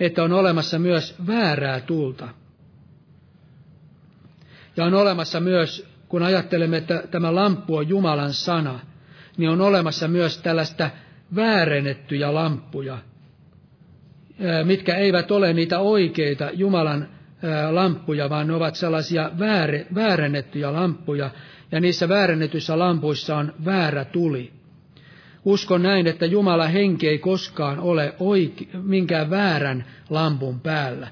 että 0.00 0.22
on 0.24 0.32
olemassa 0.32 0.78
myös 0.78 1.14
väärää 1.26 1.80
tulta. 1.80 2.28
Ja 4.76 4.84
on 4.84 4.94
olemassa 4.94 5.40
myös, 5.40 5.86
kun 6.08 6.22
ajattelemme, 6.22 6.76
että 6.76 7.02
tämä 7.10 7.34
lamppu 7.34 7.76
on 7.76 7.88
Jumalan 7.88 8.32
sana, 8.32 8.80
niin 9.36 9.50
on 9.50 9.60
olemassa 9.60 10.08
myös 10.08 10.38
tällaista 10.38 10.90
väärennettyjä 11.36 12.34
lamppuja, 12.34 12.98
mitkä 14.64 14.96
eivät 14.96 15.30
ole 15.30 15.52
niitä 15.52 15.78
oikeita 15.78 16.50
Jumalan 16.52 17.08
lamppuja, 17.70 18.30
vaan 18.30 18.46
ne 18.46 18.52
ovat 18.54 18.74
sellaisia 18.76 19.30
väärennettyjä 19.94 20.72
lamppuja, 20.72 21.30
ja 21.72 21.80
niissä 21.80 22.08
väärennetyissä 22.08 22.78
lampuissa 22.78 23.36
on 23.36 23.54
väärä 23.64 24.04
tuli. 24.04 24.52
Uskon 25.44 25.82
näin, 25.82 26.06
että 26.06 26.26
Jumala 26.26 26.66
henki 26.66 27.08
ei 27.08 27.18
koskaan 27.18 27.78
ole 27.80 28.14
oike, 28.20 28.66
minkään 28.82 29.30
väärän 29.30 29.84
lampun 30.10 30.60
päällä. 30.60 31.08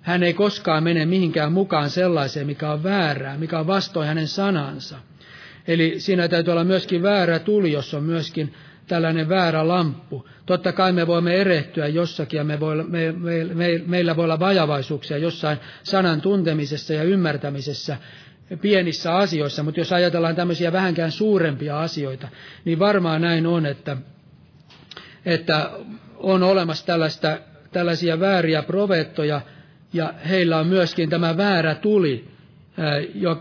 Hän 0.00 0.22
ei 0.22 0.34
koskaan 0.34 0.84
mene 0.84 1.06
mihinkään 1.06 1.52
mukaan 1.52 1.90
sellaiseen, 1.90 2.46
mikä 2.46 2.72
on 2.72 2.82
väärää, 2.82 3.38
mikä 3.38 3.58
on 3.58 3.66
vastoin 3.66 4.08
hänen 4.08 4.28
sanansa. 4.28 4.96
Eli 5.68 5.94
siinä 6.00 6.28
täytyy 6.28 6.50
olla 6.52 6.64
myöskin 6.64 7.02
väärä 7.02 7.38
tuli, 7.38 7.72
jos 7.72 7.94
on 7.94 8.02
myöskin 8.02 8.54
tällainen 8.86 9.28
väärä 9.28 9.68
lamppu. 9.68 10.28
Totta 10.46 10.72
kai 10.72 10.92
me 10.92 11.06
voimme 11.06 11.34
erehtyä 11.34 11.86
jossakin 11.86 12.38
ja 12.38 12.44
me 12.44 12.60
voi, 12.60 12.76
me, 12.84 13.12
me, 13.12 13.44
me, 13.54 13.82
meillä 13.86 14.16
voi 14.16 14.24
olla 14.24 14.40
vajavaisuuksia 14.40 15.18
jossain 15.18 15.58
sanan 15.82 16.20
tuntemisessa 16.20 16.92
ja 16.94 17.02
ymmärtämisessä 17.02 17.96
pienissä 18.60 19.16
asioissa, 19.16 19.62
mutta 19.62 19.80
jos 19.80 19.92
ajatellaan 19.92 20.36
tämmöisiä 20.36 20.72
vähänkään 20.72 21.12
suurempia 21.12 21.80
asioita, 21.80 22.28
niin 22.64 22.78
varmaan 22.78 23.20
näin 23.20 23.46
on, 23.46 23.66
että, 23.66 23.96
että 25.26 25.70
on 26.16 26.42
olemassa 26.42 26.86
tällaista, 26.86 27.38
tällaisia 27.72 28.20
vääriä 28.20 28.62
profeettoja, 28.62 29.40
ja 29.92 30.14
heillä 30.28 30.58
on 30.58 30.66
myöskin 30.66 31.10
tämä 31.10 31.36
väärä 31.36 31.74
tuli 31.74 32.24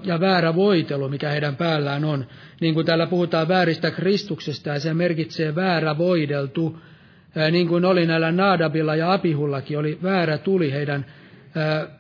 ja 0.04 0.20
väärä 0.20 0.56
voitelu, 0.56 1.10
mikä 1.10 1.30
heidän 1.30 1.56
päällään 1.56 2.06
on. 2.06 2.26
Niin 2.62 2.74
kuin 2.74 2.86
täällä 2.86 3.08
puhutaan 3.08 3.48
vääristä 3.48 3.92
Kristuksesta, 3.92 4.70
ja 4.70 4.80
se 4.80 4.94
merkitsee 4.94 5.56
väärä 5.56 5.98
voideltu, 5.98 6.80
niin 7.52 7.68
kuin 7.68 7.86
oli 7.86 8.06
näillä 8.06 8.32
Naadabilla 8.32 8.96
ja 8.96 9.14
Apihullakin, 9.14 9.80
oli 9.80 10.00
väärä 10.04 10.38
tuli 10.38 10.72
heidän 10.72 11.06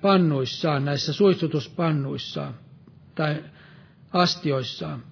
pannuissaan, 0.01 0.85
näissä 0.85 1.13
suitsutuspannuissaan 1.13 2.53
tai 3.15 3.43
astioissaan. 4.13 5.03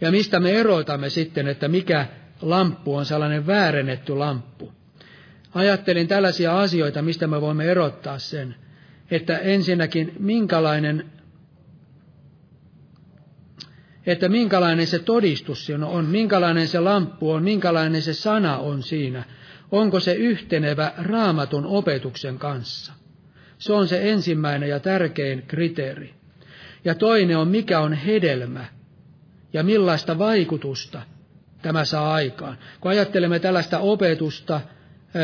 Ja 0.00 0.10
mistä 0.10 0.40
me 0.40 0.52
erotamme 0.52 1.10
sitten, 1.10 1.48
että 1.48 1.68
mikä 1.68 2.06
lamppu 2.42 2.96
on 2.96 3.06
sellainen 3.06 3.46
väärennetty 3.46 4.14
lamppu? 4.14 4.72
Ajattelin 5.54 6.08
tällaisia 6.08 6.60
asioita, 6.60 7.02
mistä 7.02 7.26
me 7.26 7.40
voimme 7.40 7.64
erottaa 7.64 8.18
sen, 8.18 8.54
että 9.10 9.38
ensinnäkin 9.38 10.12
minkälainen 10.18 11.10
että 14.06 14.28
minkälainen 14.28 14.86
se 14.86 14.98
todistus 14.98 15.70
on, 15.84 16.04
minkälainen 16.06 16.68
se 16.68 16.80
lamppu 16.80 17.30
on, 17.30 17.42
minkälainen 17.44 18.02
se 18.02 18.14
sana 18.14 18.58
on 18.58 18.82
siinä. 18.82 19.24
Onko 19.72 20.00
se 20.00 20.12
yhtenevä 20.12 20.92
raamatun 20.96 21.66
opetuksen 21.66 22.38
kanssa? 22.38 22.92
Se 23.58 23.72
on 23.72 23.88
se 23.88 24.10
ensimmäinen 24.10 24.68
ja 24.68 24.80
tärkein 24.80 25.44
kriteeri. 25.46 26.14
Ja 26.84 26.94
toinen 26.94 27.38
on, 27.38 27.48
mikä 27.48 27.80
on 27.80 27.92
hedelmä 27.92 28.64
ja 29.52 29.62
millaista 29.62 30.18
vaikutusta 30.18 31.02
tämä 31.62 31.84
saa 31.84 32.14
aikaan. 32.14 32.58
Kun 32.80 32.90
ajattelemme 32.90 33.38
tällaista 33.38 33.78
opetusta, 33.78 34.60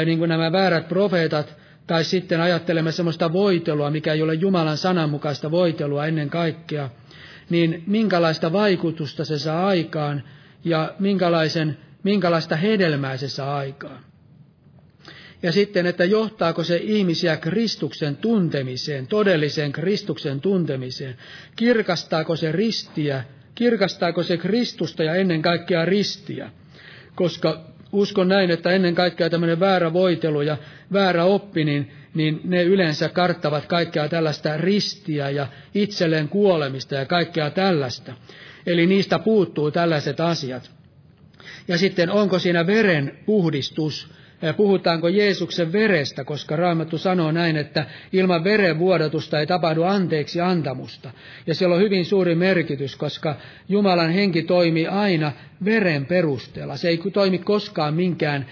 niin 0.05 0.19
kuin 0.19 0.29
nämä 0.29 0.53
väärät 0.53 0.89
profeetat, 0.89 1.57
tai 1.87 2.05
sitten 2.05 2.41
ajattelemme 2.41 2.93
sellaista 2.93 3.33
voitelua, 3.33 3.91
mikä 3.91 4.13
ei 4.13 4.23
ole 4.23 4.35
Jumalan 4.35 4.77
sananmukaista 4.77 5.51
voitelua 5.51 6.07
ennen 6.07 6.31
kaikkea, 6.31 6.91
niin 7.51 7.83
minkälaista 7.87 8.53
vaikutusta 8.53 9.25
se 9.25 9.39
saa 9.39 9.67
aikaan 9.67 10.23
ja 10.65 10.95
minkälaisen, 10.99 11.79
minkälaista 12.03 12.57
hedelmää 12.57 13.17
se 13.17 13.29
saa 13.29 13.57
aikaan. 13.57 14.10
Ja 15.43 15.53
sitten, 15.53 15.87
että 15.87 16.05
johtaako 16.05 16.65
se 16.65 16.77
ihmisiä 16.77 17.37
Kristuksen 17.37 18.17
tuntemiseen, 18.17 19.07
todelliseen 19.07 19.73
Kristuksen 19.73 20.41
tuntemiseen. 20.41 21.17
Kirkastaako 21.57 22.37
se 22.37 22.53
ristiä, 22.53 23.25
kirkastaako 23.55 24.23
se 24.23 24.37
Kristusta 24.37 25.05
ja 25.05 25.15
ennen 25.15 25.43
kaikkea 25.43 25.85
ristiä. 25.85 26.51
Koska 27.15 27.61
uskon 27.93 28.29
näin, 28.29 28.51
että 28.51 28.71
ennen 28.71 28.95
kaikkea 28.95 29.31
tämmöinen 29.31 29.61
väärä 29.61 29.93
voitelu 29.93 30.43
ja 30.43 30.57
väärä 30.93 31.25
oppi, 31.25 31.65
niin, 31.65 31.93
niin 32.15 32.41
ne 32.45 32.63
yleensä 32.63 33.09
karttavat 33.09 33.67
kaikkea 33.67 34.09
tällaista 34.09 34.57
ristiä 34.57 35.31
ja 35.31 35.47
itselleen 35.75 36.29
kuolemista 36.29 36.95
ja 36.95 37.07
kaikkea 37.07 37.51
tällaista. 37.51 38.13
Eli 38.67 38.87
niistä 38.87 39.19
puuttuu 39.19 39.71
tällaiset 39.71 40.21
asiat. 40.21 40.71
Ja 41.69 41.79
sitten 41.79 42.11
onko 42.11 42.39
siinä 42.39 42.67
veren 42.67 43.19
puhdistus, 43.27 44.09
puhutaanko 44.57 45.09
Jeesuksen 45.09 45.73
verestä, 45.73 46.25
koska 46.25 46.57
Raamattu 46.57 46.99
sanoo 46.99 47.33
näin, 47.33 47.57
että 47.57 47.87
ilman 48.13 48.45
verenvuodatusta 48.45 49.41
ei 49.41 49.47
tapahdu 49.47 49.83
anteeksi 49.83 50.41
antamusta. 50.41 51.11
Ja 51.47 51.55
siellä 51.55 51.77
on 51.77 51.83
hyvin 51.83 52.05
suuri 52.05 52.35
merkitys, 52.35 52.97
koska 52.97 53.37
Jumalan 53.69 54.11
henki 54.11 54.43
toimii 54.43 54.87
aina 54.87 55.33
veren 55.65 56.07
perusteella. 56.07 56.77
Se 56.77 56.89
ei 56.89 57.01
toimi 57.13 57.39
koskaan 57.39 57.95
minkään 57.95 58.47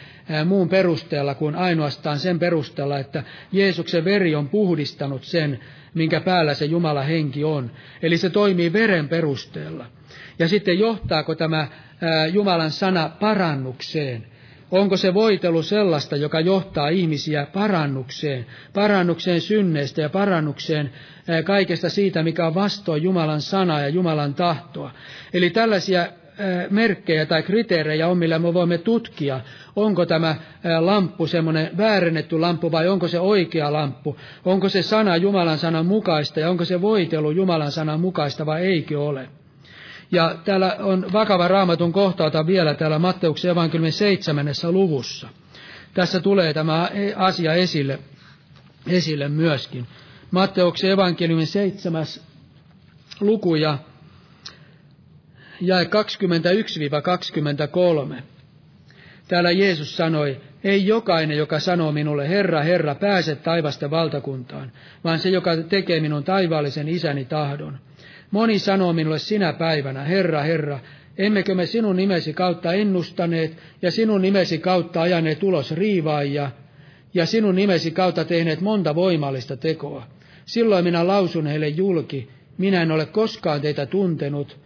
muun 0.45 0.69
perusteella 0.69 1.35
kuin 1.35 1.55
ainoastaan 1.55 2.19
sen 2.19 2.39
perusteella, 2.39 2.99
että 2.99 3.23
Jeesuksen 3.53 4.05
veri 4.05 4.35
on 4.35 4.49
puhdistanut 4.49 5.25
sen, 5.25 5.61
minkä 5.95 6.21
päällä 6.21 6.55
se 6.55 6.65
Jumala 6.65 7.03
henki 7.03 7.45
on. 7.45 7.71
Eli 8.03 8.19
se 8.19 8.31
toimii 8.31 8.73
veren 8.73 9.09
perusteella. 9.09 9.87
Ja 10.39 10.49
sitten 10.49 10.79
johtaako 10.79 11.35
tämä 11.35 11.69
Jumalan 12.33 12.71
sana 12.71 13.11
parannukseen? 13.21 14.27
Onko 14.71 14.97
se 14.97 15.15
voitelu 15.15 15.63
sellaista, 15.63 16.17
joka 16.17 16.41
johtaa 16.41 16.89
ihmisiä 16.89 17.47
parannukseen, 17.53 18.47
parannukseen 18.75 19.41
synneistä 19.41 20.03
ja 20.03 20.09
parannukseen 20.09 20.91
kaikesta 21.45 21.89
siitä, 21.89 22.23
mikä 22.23 22.47
on 22.47 22.55
vastoin 22.55 23.03
Jumalan 23.03 23.41
sanaa 23.41 23.81
ja 23.81 23.89
Jumalan 23.89 24.35
tahtoa. 24.35 24.91
Eli 25.33 25.51
tällaisia 25.51 26.07
merkkejä 26.71 27.27
tai 27.27 27.43
kriteerejä 27.43 28.09
on, 28.09 28.19
millä 28.19 28.39
me 28.39 28.55
voimme 28.55 28.79
tutkia, 28.79 29.41
onko 29.77 30.07
tämä 30.07 30.37
lamppu 30.81 31.27
semmoinen 31.27 31.71
väärennetty 31.77 32.39
lamppu 32.39 32.73
vai 32.73 32.89
onko 32.89 33.09
se 33.09 33.21
oikea 33.21 33.73
lamppu, 33.73 34.17
onko 34.45 34.69
se 34.69 34.83
sana 34.83 35.17
Jumalan 35.17 35.59
sanan 35.59 35.87
mukaista 35.87 36.41
ja 36.41 36.51
onko 36.51 36.65
se 36.65 36.81
voitelu 36.81 37.31
Jumalan 37.31 37.73
sanan 37.73 38.01
mukaista 38.01 38.47
vai 38.47 38.67
eikö 38.67 39.01
ole. 39.01 39.29
Ja 40.11 40.37
täällä 40.45 40.77
on 40.79 41.13
vakava 41.13 41.49
raamatun 41.49 41.93
kohta, 41.93 42.47
vielä 42.47 42.75
täällä 42.75 42.99
Matteuksen 42.99 43.51
evankeliumin 43.51 43.93
seitsemännessä 43.93 44.73
luvussa. 44.73 45.29
Tässä 45.95 46.21
tulee 46.21 46.55
tämä 46.55 46.91
asia 47.17 47.55
esille, 47.55 47.99
esille 48.87 49.29
myöskin. 49.29 49.87
Matteuksen 50.31 50.91
evankeliumin 50.91 51.47
seitsemäs 51.47 52.23
luku 53.21 53.55
ja 53.55 53.79
jae 55.61 55.85
21-23. 55.85 55.89
Täällä 59.29 59.51
Jeesus 59.51 59.97
sanoi, 59.97 60.41
ei 60.65 60.87
jokainen, 60.87 61.37
joka 61.37 61.61
sanoo 61.61 61.93
minulle, 61.93 62.29
Herra, 62.29 62.63
Herra, 62.63 62.95
pääse 62.95 63.37
taivasten 63.37 63.91
valtakuntaan, 63.91 64.73
vaan 65.05 65.19
se, 65.19 65.29
joka 65.29 65.57
tekee 65.57 66.01
minun 66.01 66.25
taivaallisen 66.25 66.89
isäni 66.89 67.25
tahdon. 67.25 67.79
Moni 68.31 68.59
sanoo 68.59 68.93
minulle 68.93 69.19
sinä 69.19 69.53
päivänä, 69.53 70.05
Herra, 70.05 70.43
Herra, 70.43 70.79
emmekö 71.19 71.55
me 71.55 71.67
sinun 71.67 71.97
nimesi 71.97 72.33
kautta 72.33 72.73
ennustaneet 72.73 73.57
ja 73.83 73.91
sinun 73.91 74.23
nimesi 74.23 74.59
kautta 74.59 75.01
ajaneet 75.03 75.43
ulos 75.43 75.71
riivaajia 75.73 76.51
ja 77.15 77.27
sinun 77.27 77.55
nimesi 77.55 77.91
kautta 77.91 78.25
tehneet 78.25 78.61
monta 78.61 78.95
voimallista 78.95 79.57
tekoa. 79.57 80.07
Silloin 80.47 80.85
minä 80.85 81.07
lausun 81.07 81.47
heille 81.47 81.69
julki, 81.69 82.29
minä 82.59 82.83
en 82.83 82.93
ole 82.93 83.07
koskaan 83.07 83.61
teitä 83.61 83.87
tuntenut, 83.87 84.59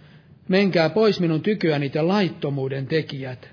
menkää 0.49 0.91
pois 0.91 1.21
minun 1.21 1.43
tykyäni 1.43 1.91
te 1.91 2.03
laittomuuden 2.03 2.87
tekijät. 2.87 3.51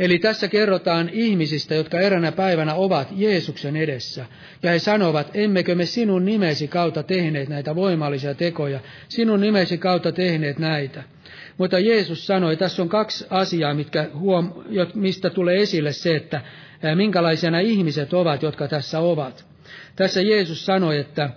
Eli 0.00 0.18
tässä 0.18 0.48
kerrotaan 0.48 1.10
ihmisistä, 1.12 1.74
jotka 1.74 2.00
eränä 2.00 2.32
päivänä 2.32 2.74
ovat 2.74 3.08
Jeesuksen 3.16 3.76
edessä. 3.76 4.26
Ja 4.62 4.70
he 4.70 4.78
sanovat, 4.78 5.30
emmekö 5.34 5.74
me 5.74 5.86
sinun 5.86 6.24
nimesi 6.24 6.68
kautta 6.68 7.02
tehneet 7.02 7.48
näitä 7.48 7.74
voimallisia 7.74 8.34
tekoja, 8.34 8.80
sinun 9.08 9.40
nimesi 9.40 9.78
kautta 9.78 10.12
tehneet 10.12 10.58
näitä. 10.58 11.02
Mutta 11.58 11.78
Jeesus 11.78 12.26
sanoi, 12.26 12.56
tässä 12.56 12.82
on 12.82 12.88
kaksi 12.88 13.26
asiaa, 13.30 13.74
mitkä 13.74 14.08
huom, 14.14 14.52
mistä 14.94 15.30
tulee 15.30 15.62
esille 15.62 15.92
se, 15.92 16.16
että 16.16 16.40
minkälaisia 16.94 17.50
nämä 17.50 17.60
ihmiset 17.60 18.12
ovat, 18.12 18.42
jotka 18.42 18.68
tässä 18.68 19.00
ovat. 19.00 19.46
Tässä 19.96 20.22
Jeesus 20.22 20.66
sanoi, 20.66 20.98
että 20.98 21.30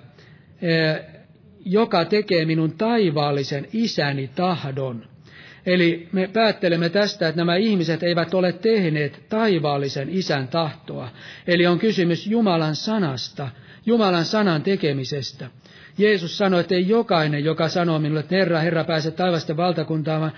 joka 1.66 2.06
tekee 2.06 2.46
minun 2.46 2.72
taivaallisen 2.78 3.68
isäni 3.74 4.30
tahdon. 4.36 5.13
Eli 5.66 6.08
me 6.12 6.28
päättelemme 6.34 6.90
tästä, 6.90 7.28
että 7.28 7.42
nämä 7.42 7.56
ihmiset 7.56 8.04
eivät 8.04 8.34
ole 8.34 8.52
tehneet 8.54 9.22
taivaallisen 9.30 10.10
isän 10.12 10.48
tahtoa. 10.48 11.10
Eli 11.48 11.68
on 11.68 11.80
kysymys 11.80 12.28
Jumalan 12.28 12.76
sanasta, 12.76 13.50
Jumalan 13.86 14.26
sanan 14.26 14.62
tekemisestä. 14.62 15.50
Jeesus 15.98 16.38
sanoi, 16.38 16.60
että 16.62 16.76
ei 16.76 16.88
jokainen, 16.88 17.44
joka 17.44 17.68
sanoo 17.68 18.00
minulle, 18.00 18.20
että 18.20 18.36
Herra, 18.36 18.60
Herra, 18.60 18.84
pääse 18.84 19.12
taivasten 19.12 19.58
valtakuntaan, 19.58 20.32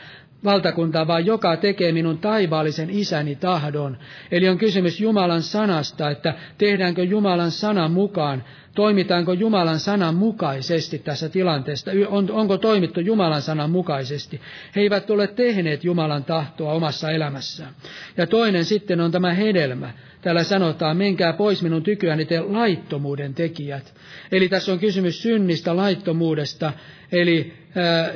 valtakuntaa, 0.46 1.08
vaan 1.08 1.26
joka 1.26 1.58
tekee 1.58 1.92
minun 1.92 2.18
taivaallisen 2.18 2.90
isäni 2.90 3.36
tahdon. 3.36 3.98
Eli 4.32 4.50
on 4.50 4.58
kysymys 4.58 5.00
Jumalan 5.02 5.42
sanasta, 5.42 6.10
että 6.10 6.34
tehdäänkö 6.58 7.04
Jumalan 7.04 7.52
sanan 7.52 7.92
mukaan 7.92 8.44
toimitaanko 8.76 9.34
Jumalan 9.34 9.80
sanan 9.80 10.16
mukaisesti 10.16 11.00
tässä 11.00 11.30
tilanteessa, 11.30 11.92
on, 12.08 12.32
onko 12.32 12.58
toimittu 12.58 13.00
Jumalan 13.00 13.42
sanan 13.42 13.70
mukaisesti. 13.70 14.42
He 14.76 14.82
eivät 14.82 15.10
ole 15.10 15.28
tehneet 15.28 15.84
Jumalan 15.84 16.24
tahtoa 16.24 16.74
omassa 16.74 17.12
elämässään. 17.12 17.74
Ja 18.18 18.28
toinen 18.28 18.66
sitten 18.66 19.02
on 19.02 19.12
tämä 19.12 19.34
hedelmä. 19.34 19.94
Täällä 20.22 20.44
sanotaan, 20.44 20.98
menkää 20.98 21.34
pois 21.34 21.64
minun 21.64 21.84
tykyäni 21.84 22.26
te 22.26 22.40
laittomuuden 22.42 23.34
tekijät. 23.34 23.94
Eli 24.32 24.50
tässä 24.50 24.72
on 24.72 24.80
kysymys 24.80 25.22
synnistä, 25.22 25.76
laittomuudesta, 25.76 26.74
eli 27.12 27.54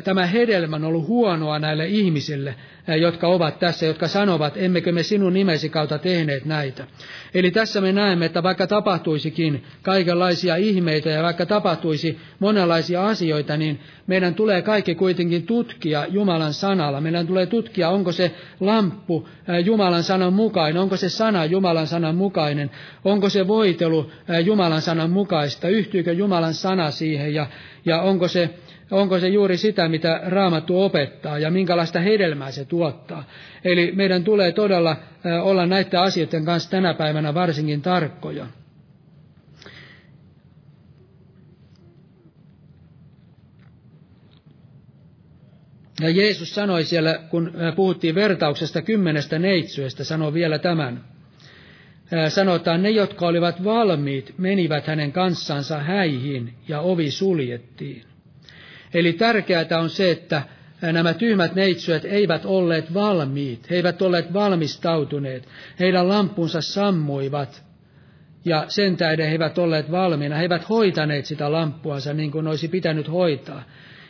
tämä 0.03 0.25
hedelmä 0.25 0.75
on 0.75 0.83
ollut 0.83 1.07
huonoa 1.07 1.59
näille 1.59 1.87
ihmisille, 1.87 2.55
jotka 2.95 3.27
ovat 3.27 3.59
tässä, 3.59 3.85
jotka 3.85 4.07
sanovat, 4.07 4.53
emmekö 4.57 4.91
me 4.91 5.03
sinun 5.03 5.33
nimesi 5.33 5.69
kautta 5.69 5.97
tehneet 5.97 6.45
näitä. 6.45 6.87
Eli 7.33 7.51
tässä 7.51 7.81
me 7.81 7.91
näemme, 7.91 8.25
että 8.25 8.43
vaikka 8.43 8.67
tapahtuisikin 8.67 9.63
kaikenlaisia 9.81 10.55
ihmeitä 10.55 11.09
ja 11.09 11.23
vaikka 11.23 11.45
tapahtuisi 11.45 12.19
monenlaisia 12.39 13.07
asioita, 13.07 13.57
niin 13.57 13.79
meidän 14.07 14.35
tulee 14.35 14.61
kaikki 14.61 14.95
kuitenkin 14.95 15.43
tutkia 15.45 16.05
Jumalan 16.09 16.53
sanalla. 16.53 17.01
Meidän 17.01 17.27
tulee 17.27 17.45
tutkia, 17.45 17.89
onko 17.89 18.11
se 18.11 18.31
lamppu 18.59 19.27
Jumalan 19.65 20.03
sanan 20.03 20.33
mukainen, 20.33 20.81
onko 20.81 20.97
se 20.97 21.09
sana 21.09 21.45
Jumalan 21.45 21.87
sanan 21.87 22.15
mukainen, 22.15 22.71
onko 23.05 23.29
se 23.29 23.47
voitelu 23.47 24.11
Jumalan 24.45 24.81
sanan 24.81 25.09
mukaista, 25.09 25.67
yhtyykö 25.69 26.11
Jumalan 26.13 26.53
sana 26.53 26.91
siihen 26.91 27.33
ja, 27.33 27.47
ja 27.85 28.01
onko 28.01 28.27
se 28.27 28.49
onko 28.91 29.19
se 29.19 29.27
juuri 29.27 29.57
sitä, 29.57 29.87
mitä 29.87 30.21
Raamattu 30.25 30.81
opettaa 30.81 31.39
ja 31.39 31.51
minkälaista 31.51 31.99
hedelmää 31.99 32.51
se 32.51 32.65
tuottaa. 32.65 33.23
Eli 33.63 33.91
meidän 33.95 34.23
tulee 34.23 34.51
todella 34.51 34.95
olla 35.41 35.65
näiden 35.65 35.99
asioiden 35.99 36.45
kanssa 36.45 36.69
tänä 36.69 36.93
päivänä 36.93 37.33
varsinkin 37.33 37.81
tarkkoja. 37.81 38.47
Ja 46.01 46.09
Jeesus 46.09 46.55
sanoi 46.55 46.83
siellä, 46.83 47.19
kun 47.29 47.53
puhuttiin 47.75 48.15
vertauksesta 48.15 48.81
kymmenestä 48.81 49.39
neitsyöstä, 49.39 50.03
sanoi 50.03 50.33
vielä 50.33 50.59
tämän. 50.59 51.03
Sanotaan, 52.29 52.83
ne, 52.83 52.89
jotka 52.89 53.27
olivat 53.27 53.63
valmiit, 53.63 54.33
menivät 54.37 54.87
hänen 54.87 55.11
kanssansa 55.11 55.79
häihin 55.79 56.53
ja 56.67 56.79
ovi 56.79 57.11
suljettiin. 57.11 58.03
Eli 58.93 59.13
tärkeää 59.13 59.79
on 59.81 59.89
se, 59.89 60.11
että 60.11 60.41
nämä 60.81 61.13
tyhmät 61.13 61.55
neitsyöt 61.55 62.05
eivät 62.05 62.45
olleet 62.45 62.93
valmiit, 62.93 63.69
he 63.69 63.75
eivät 63.75 64.01
olleet 64.01 64.33
valmistautuneet, 64.33 65.47
heidän 65.79 66.09
lampunsa 66.09 66.61
sammuivat, 66.61 67.63
ja 68.45 68.65
sen 68.67 68.97
tähden 68.97 69.25
he 69.25 69.31
eivät 69.31 69.57
olleet 69.57 69.91
valmiina, 69.91 70.35
he 70.35 70.41
eivät 70.41 70.69
hoitaneet 70.69 71.25
sitä 71.25 71.51
lampuansa 71.51 72.13
niin 72.13 72.31
kuin 72.31 72.47
olisi 72.47 72.67
pitänyt 72.67 73.11
hoitaa. 73.11 73.63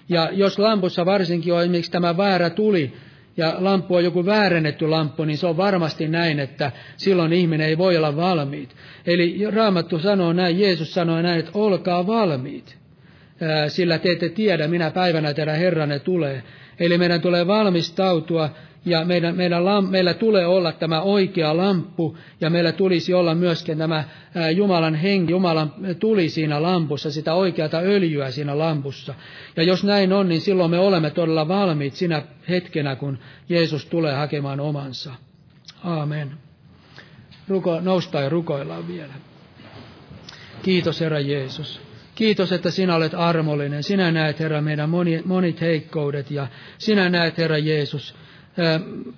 Ja 0.10 0.30
jos 0.32 0.60
lampussa 0.60 1.06
varsinkin 1.06 1.54
on 1.54 1.62
esimerkiksi 1.62 1.92
tämä 1.92 2.18
väärä 2.18 2.50
tuli, 2.50 2.94
ja 3.38 3.56
lampu 3.60 3.96
on 3.96 4.04
joku 4.04 4.26
väärennetty 4.26 4.88
lampu, 4.88 5.26
niin 5.26 5.38
se 5.38 5.48
on 5.48 5.58
varmasti 5.58 6.08
näin, 6.08 6.40
että 6.40 6.72
silloin 6.98 7.34
ihminen 7.34 7.68
ei 7.68 7.78
voi 7.78 7.98
olla 7.98 8.16
valmiit. 8.16 8.76
Eli 9.06 9.52
Raamattu 9.52 10.00
sanoo 10.00 10.34
näin, 10.34 10.60
Jeesus 10.60 10.94
sanoo 10.94 11.22
näin, 11.22 11.40
että 11.40 11.52
olkaa 11.54 12.08
valmiit 12.08 12.80
sillä 13.68 14.00
te 14.00 14.12
ette 14.12 14.30
tiedä, 14.30 14.68
minä 14.68 14.92
päivänä 14.92 15.34
teidän 15.34 15.58
Herranne 15.58 16.00
tulee. 16.00 16.44
Eli 16.80 16.98
meidän 16.98 17.22
tulee 17.22 17.48
valmistautua 17.48 18.50
ja 18.86 19.06
meidän, 19.06 19.36
meidän, 19.36 19.64
meillä 19.90 20.14
tulee 20.14 20.46
olla 20.48 20.72
tämä 20.72 21.02
oikea 21.02 21.58
lamppu 21.58 22.18
ja 22.42 22.50
meillä 22.50 22.72
tulisi 22.72 23.14
olla 23.14 23.36
myöskin 23.36 23.78
tämä 23.78 24.04
Jumalan 24.56 24.96
henki, 24.96 25.32
Jumalan 25.32 25.74
tuli 26.00 26.30
siinä 26.30 26.62
lampussa, 26.62 27.12
sitä 27.12 27.34
oikeata 27.34 27.78
öljyä 27.78 28.32
siinä 28.32 28.58
lampussa. 28.58 29.14
Ja 29.56 29.64
jos 29.64 29.84
näin 29.84 30.14
on, 30.14 30.30
niin 30.30 30.42
silloin 30.42 30.72
me 30.72 30.80
olemme 30.80 31.10
todella 31.10 31.48
valmiit 31.48 31.94
sinä 31.94 32.22
hetkenä, 32.50 32.96
kun 32.96 33.20
Jeesus 33.50 33.86
tulee 33.86 34.14
hakemaan 34.14 34.60
omansa. 34.60 35.12
Aamen. 35.84 36.32
Ruko, 37.48 37.80
noustaan 37.82 38.24
ja 38.24 38.30
rukoillaan 38.30 38.88
vielä. 38.88 39.14
Kiitos 40.64 41.02
Herra 41.02 41.20
Jeesus. 41.20 41.89
Kiitos, 42.20 42.52
että 42.52 42.72
sinä 42.72 42.96
olet 42.96 43.14
armollinen. 43.14 43.84
Sinä 43.84 44.12
näet, 44.12 44.40
Herra, 44.40 44.62
meidän 44.62 44.90
monit 45.26 45.62
heikkoudet 45.62 46.32
ja 46.32 46.48
sinä 46.78 47.10
näet, 47.10 47.38
Herra 47.38 47.58
Jeesus, 47.58 48.16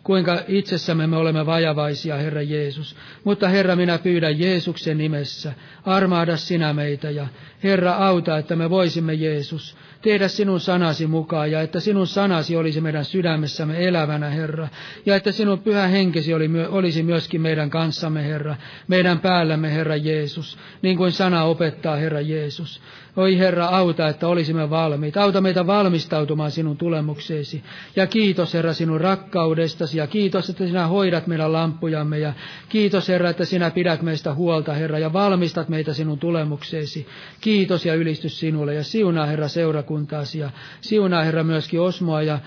kuinka 0.04 0.42
itsessämme 0.48 1.08
me 1.08 1.18
olemme 1.18 1.46
vajavaisia, 1.46 2.18
Herra 2.18 2.42
Jeesus. 2.42 2.96
Mutta 3.24 3.50
Herra, 3.50 3.76
minä 3.76 3.98
pyydän 3.98 4.40
Jeesuksen 4.40 4.98
nimessä, 4.98 5.54
armaada 5.86 6.38
sinä 6.38 6.74
meitä 6.74 7.10
ja 7.10 7.28
Herra, 7.64 7.94
auta, 7.94 8.38
että 8.38 8.56
me 8.56 8.70
voisimme, 8.70 9.14
Jeesus, 9.14 9.78
tehdä 10.02 10.28
sinun 10.28 10.60
sanasi 10.60 11.08
mukaan 11.08 11.52
ja 11.52 11.62
että 11.62 11.80
sinun 11.80 12.08
sanasi 12.08 12.56
olisi 12.56 12.82
meidän 12.82 13.06
sydämessämme 13.06 13.88
elävänä, 13.88 14.30
Herra. 14.30 14.68
Ja 15.06 15.16
että 15.16 15.32
sinun 15.32 15.60
pyhä 15.60 15.88
henkesi 15.88 16.34
oli, 16.34 16.50
olisi 16.70 17.04
myöskin 17.04 17.42
meidän 17.42 17.70
kanssamme, 17.70 18.24
Herra, 18.24 18.56
meidän 18.88 19.20
päällämme, 19.20 19.74
Herra 19.74 19.96
Jeesus, 19.96 20.58
niin 20.82 20.98
kuin 20.98 21.12
sana 21.12 21.44
opettaa, 21.44 21.96
Herra 21.96 22.22
Jeesus. 22.22 22.82
Oi 23.16 23.38
Herra, 23.38 23.66
auta, 23.66 24.08
että 24.08 24.28
olisimme 24.28 24.70
valmiita. 24.70 25.24
Auta 25.24 25.42
meitä 25.42 25.68
valmistautumaan 25.68 26.52
sinun 26.52 26.78
tulemukseesi. 26.78 27.64
Ja 27.96 28.08
kiitos 28.08 28.54
Herra 28.54 28.74
sinun 28.74 29.02
rakkaudestasi 29.22 29.98
ja 29.98 30.08
kiitos, 30.08 30.50
että 30.50 30.68
sinä 30.68 30.88
hoidat 30.88 31.28
meidän 31.28 31.54
lampujamme. 31.54 32.20
Ja 32.20 32.34
kiitos 32.70 33.08
Herra, 33.08 33.30
että 33.30 33.46
sinä 33.46 33.72
pidät 33.72 34.02
meistä 34.02 34.34
huolta 34.34 34.74
Herra 34.74 35.00
ja 35.00 35.14
valmistat 35.14 35.70
meitä 35.70 35.94
sinun 35.94 36.20
tulemukseesi. 36.20 37.08
Kiitos 37.42 37.86
ja 37.86 37.96
ylistys 37.96 38.40
sinulle 38.40 38.74
ja 38.74 38.84
siunaa 38.84 39.26
Herra 39.26 39.48
seurakuntaasi 39.48 40.40
ja 40.40 40.50
siunaa 40.82 41.24
Herra 41.24 41.44
myöskin 41.44 41.82
Osmoa 41.82 42.22
ja 42.22 42.40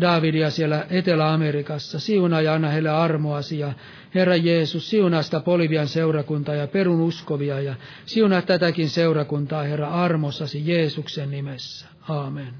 Davidia 0.00 0.50
siellä 0.50 0.86
Etelä-Amerikassa. 0.90 2.00
Siunaa 2.00 2.42
ja 2.42 2.54
anna 2.54 2.68
heille 2.68 2.90
armoasi 2.90 3.58
ja 3.58 3.72
Herra 4.14 4.36
Jeesus, 4.36 4.90
siunaa 4.90 5.22
sitä 5.22 5.40
Polivian 5.40 5.88
seurakuntaa 5.88 6.54
ja 6.54 6.66
perun 6.66 7.00
uskovia 7.00 7.60
ja 7.60 7.74
siunaa 8.06 8.42
tätäkin 8.42 8.88
seurakuntaa, 8.88 9.62
Herra, 9.62 9.88
armossasi 9.88 10.62
Jeesuksen 10.66 11.30
nimessä. 11.30 11.86
Aamen. 12.08 12.54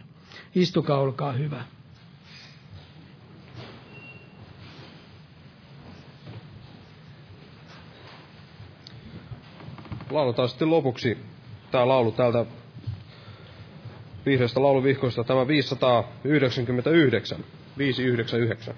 Istukaa, 0.55 0.99
olkaa 0.99 1.33
hyvä. 1.33 1.65
Lauletaan 10.13 10.49
sitten 10.49 10.71
lopuksi 10.71 11.19
tämä 11.71 11.89
laulu 11.89 12.13
täältä 12.13 12.47
vihreästä 14.27 14.63
lauluvihkoista, 14.63 15.25
tämä 15.25 15.49
599, 15.49 17.45
599. 17.79 18.75